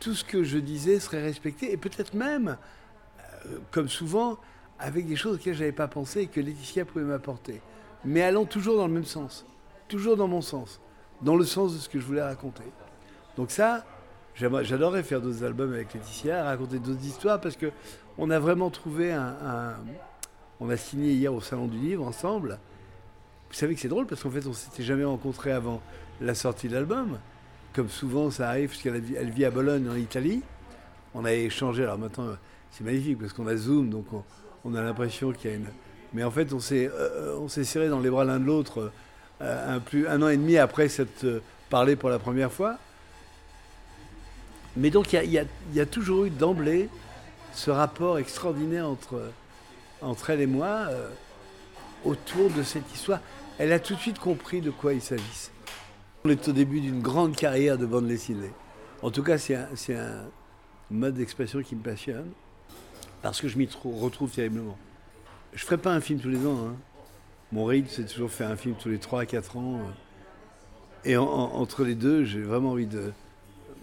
tout 0.00 0.14
ce 0.14 0.24
que 0.24 0.44
je 0.44 0.58
disais 0.58 1.00
serait 1.00 1.22
respecté, 1.22 1.72
et 1.72 1.76
peut-être 1.76 2.14
même, 2.14 2.56
euh, 3.46 3.58
comme 3.70 3.88
souvent, 3.88 4.38
avec 4.78 5.06
des 5.06 5.16
choses 5.16 5.36
auxquelles 5.36 5.54
je 5.54 5.60
n'avais 5.60 5.72
pas 5.72 5.88
pensé 5.88 6.22
et 6.22 6.26
que 6.26 6.40
Laetitia 6.40 6.84
pouvait 6.84 7.04
m'apporter. 7.04 7.60
Mais 8.04 8.22
allant 8.22 8.44
toujours 8.44 8.76
dans 8.76 8.86
le 8.86 8.92
même 8.92 9.04
sens, 9.04 9.46
toujours 9.88 10.16
dans 10.16 10.28
mon 10.28 10.42
sens, 10.42 10.80
dans 11.22 11.36
le 11.36 11.44
sens 11.44 11.74
de 11.74 11.78
ce 11.78 11.88
que 11.88 11.98
je 11.98 12.04
voulais 12.04 12.22
raconter. 12.22 12.64
Donc 13.36 13.50
ça, 13.50 13.84
j'adorerais 14.36 15.02
faire 15.02 15.20
d'autres 15.20 15.44
albums 15.44 15.72
avec 15.72 15.94
Laetitia, 15.94 16.44
raconter 16.44 16.78
d'autres 16.78 17.04
histoires, 17.04 17.40
parce 17.40 17.56
que 17.56 17.70
on 18.18 18.30
a 18.30 18.38
vraiment 18.38 18.70
trouvé 18.70 19.12
un, 19.12 19.74
On 20.60 20.70
a 20.70 20.76
signé 20.76 21.12
hier 21.12 21.32
au 21.32 21.40
Salon 21.40 21.66
du 21.66 21.78
Livre 21.78 22.04
ensemble. 22.06 22.58
Vous 23.50 23.54
savez 23.54 23.74
que 23.74 23.80
c'est 23.80 23.88
drôle, 23.88 24.06
parce 24.06 24.22
qu'en 24.22 24.30
fait, 24.30 24.46
on 24.46 24.52
s'était 24.52 24.82
jamais 24.82 25.04
rencontrés 25.04 25.52
avant 25.52 25.82
la 26.20 26.34
sortie 26.34 26.68
de 26.68 26.74
l'album. 26.74 27.18
Comme 27.74 27.90
souvent, 27.90 28.30
ça 28.30 28.48
arrive, 28.48 28.70
parce 28.70 28.82
qu'elle 28.82 29.02
elle 29.16 29.30
vit 29.30 29.44
à 29.44 29.50
Bologne, 29.50 29.88
en 29.90 29.96
Italie. 29.96 30.42
On 31.14 31.24
a 31.24 31.32
échangé, 31.32 31.82
alors 31.82 31.98
maintenant, 31.98 32.28
c'est 32.70 32.84
magnifique, 32.84 33.18
parce 33.18 33.32
qu'on 33.32 33.46
a 33.46 33.56
Zoom, 33.56 33.90
donc 33.90 34.06
on, 34.64 34.74
a 34.74 34.82
l'impression 34.82 35.32
qu'il 35.32 35.50
y 35.50 35.54
a 35.54 35.56
une... 35.56 35.68
Mais 36.14 36.24
en 36.24 36.30
fait, 36.30 36.52
on 36.52 36.60
s'est 36.60 36.88
euh, 36.88 37.46
s'est 37.48 37.64
serré 37.64 37.88
dans 37.88 38.00
les 38.00 38.10
bras 38.10 38.24
l'un 38.24 38.40
de 38.40 38.44
l'autre 38.44 38.90
euh, 39.42 39.78
un 40.08 40.22
an 40.22 40.28
et 40.28 40.36
demi 40.36 40.56
après 40.56 40.88
s'être 40.88 41.24
euh, 41.24 41.40
parlé 41.68 41.96
pour 41.96 42.08
la 42.08 42.18
première 42.18 42.50
fois. 42.50 42.78
Mais 44.76 44.90
donc 44.90 45.12
il 45.12 45.30
y, 45.30 45.80
a, 45.80 45.86
toujours 45.86 46.26
eu 46.26 46.30
d'emblée 46.30 46.88
ce 47.54 47.70
rapport 47.70 48.18
extraordinaire 48.18 48.86
entre, 48.88 50.30
elle 50.30 50.40
et 50.42 50.46
moi 50.46 50.66
euh, 50.66 51.08
autour 52.04 52.50
de 52.50 52.62
cette 52.62 52.92
histoire. 52.94 53.20
Elle 53.58 53.72
a 53.72 53.78
tout 53.78 53.94
de 53.94 54.00
suite 54.00 54.18
compris 54.18 54.60
de 54.60 54.70
quoi 54.70 54.92
il 54.92 55.00
s'agissait. 55.00 55.50
On 56.24 56.28
est 56.28 56.48
au 56.48 56.52
début 56.52 56.80
d'une 56.80 57.00
grande 57.00 57.34
carrière 57.34 57.78
de 57.78 57.86
bande 57.86 58.06
dessinée. 58.06 58.52
En 59.00 59.10
tout 59.10 59.22
cas, 59.22 59.38
c'est 59.38 59.54
un, 59.94 60.24
mode 60.90 61.14
d'expression 61.14 61.62
qui 61.62 61.74
me 61.74 61.82
passionne 61.82 62.30
parce 63.22 63.40
que 63.40 63.48
je 63.48 63.56
m'y 63.56 63.68
retrouve 63.82 64.30
terriblement. 64.30 64.76
Je 65.52 65.62
ne 65.62 65.66
ferai 65.66 65.78
pas 65.78 65.92
un 65.92 66.00
film 66.00 66.20
tous 66.20 66.28
les 66.28 66.46
ans. 66.46 66.58
Hein. 66.66 66.76
Mon 67.50 67.64
rythme, 67.64 67.88
c'est 67.90 68.06
toujours 68.06 68.30
faire 68.30 68.50
un 68.50 68.56
film 68.56 68.74
tous 68.78 68.88
les 68.88 68.98
3 68.98 69.22
à 69.22 69.26
4 69.26 69.56
ans. 69.56 69.76
Euh. 69.76 71.10
Et 71.10 71.16
entre 71.16 71.84
les 71.84 71.94
deux, 71.94 72.24
j'ai 72.24 72.42
vraiment 72.42 72.72
envie 72.72 72.86
de, 72.86 73.12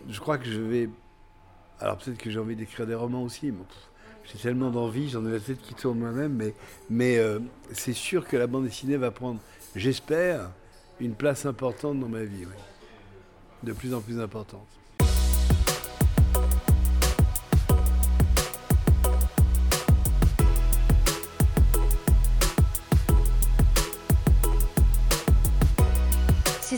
je 0.09 0.19
crois 0.19 0.37
que 0.37 0.45
je 0.45 0.59
vais. 0.59 0.89
Alors 1.79 1.97
peut-être 1.97 2.17
que 2.17 2.29
j'ai 2.29 2.39
envie 2.39 2.55
d'écrire 2.55 2.87
des 2.87 2.95
romans 2.95 3.23
aussi. 3.23 3.53
j'ai 4.25 4.39
tellement 4.39 4.69
d'envie, 4.69 5.09
j'en 5.09 5.25
ai 5.25 5.31
la 5.31 5.39
tête 5.39 5.61
qui 5.61 5.73
tourne 5.73 5.99
moi-même, 5.99 6.33
mais, 6.33 6.53
mais 6.89 7.17
euh, 7.17 7.39
c'est 7.71 7.93
sûr 7.93 8.27
que 8.27 8.37
la 8.37 8.47
bande 8.47 8.65
dessinée 8.65 8.97
va 8.97 9.11
prendre, 9.11 9.39
j'espère, 9.75 10.51
une 10.99 11.15
place 11.15 11.45
importante 11.45 11.99
dans 11.99 12.07
ma 12.07 12.23
vie, 12.23 12.45
de 13.63 13.73
plus 13.73 13.93
en 13.93 14.01
plus 14.01 14.19
importante. 14.19 14.67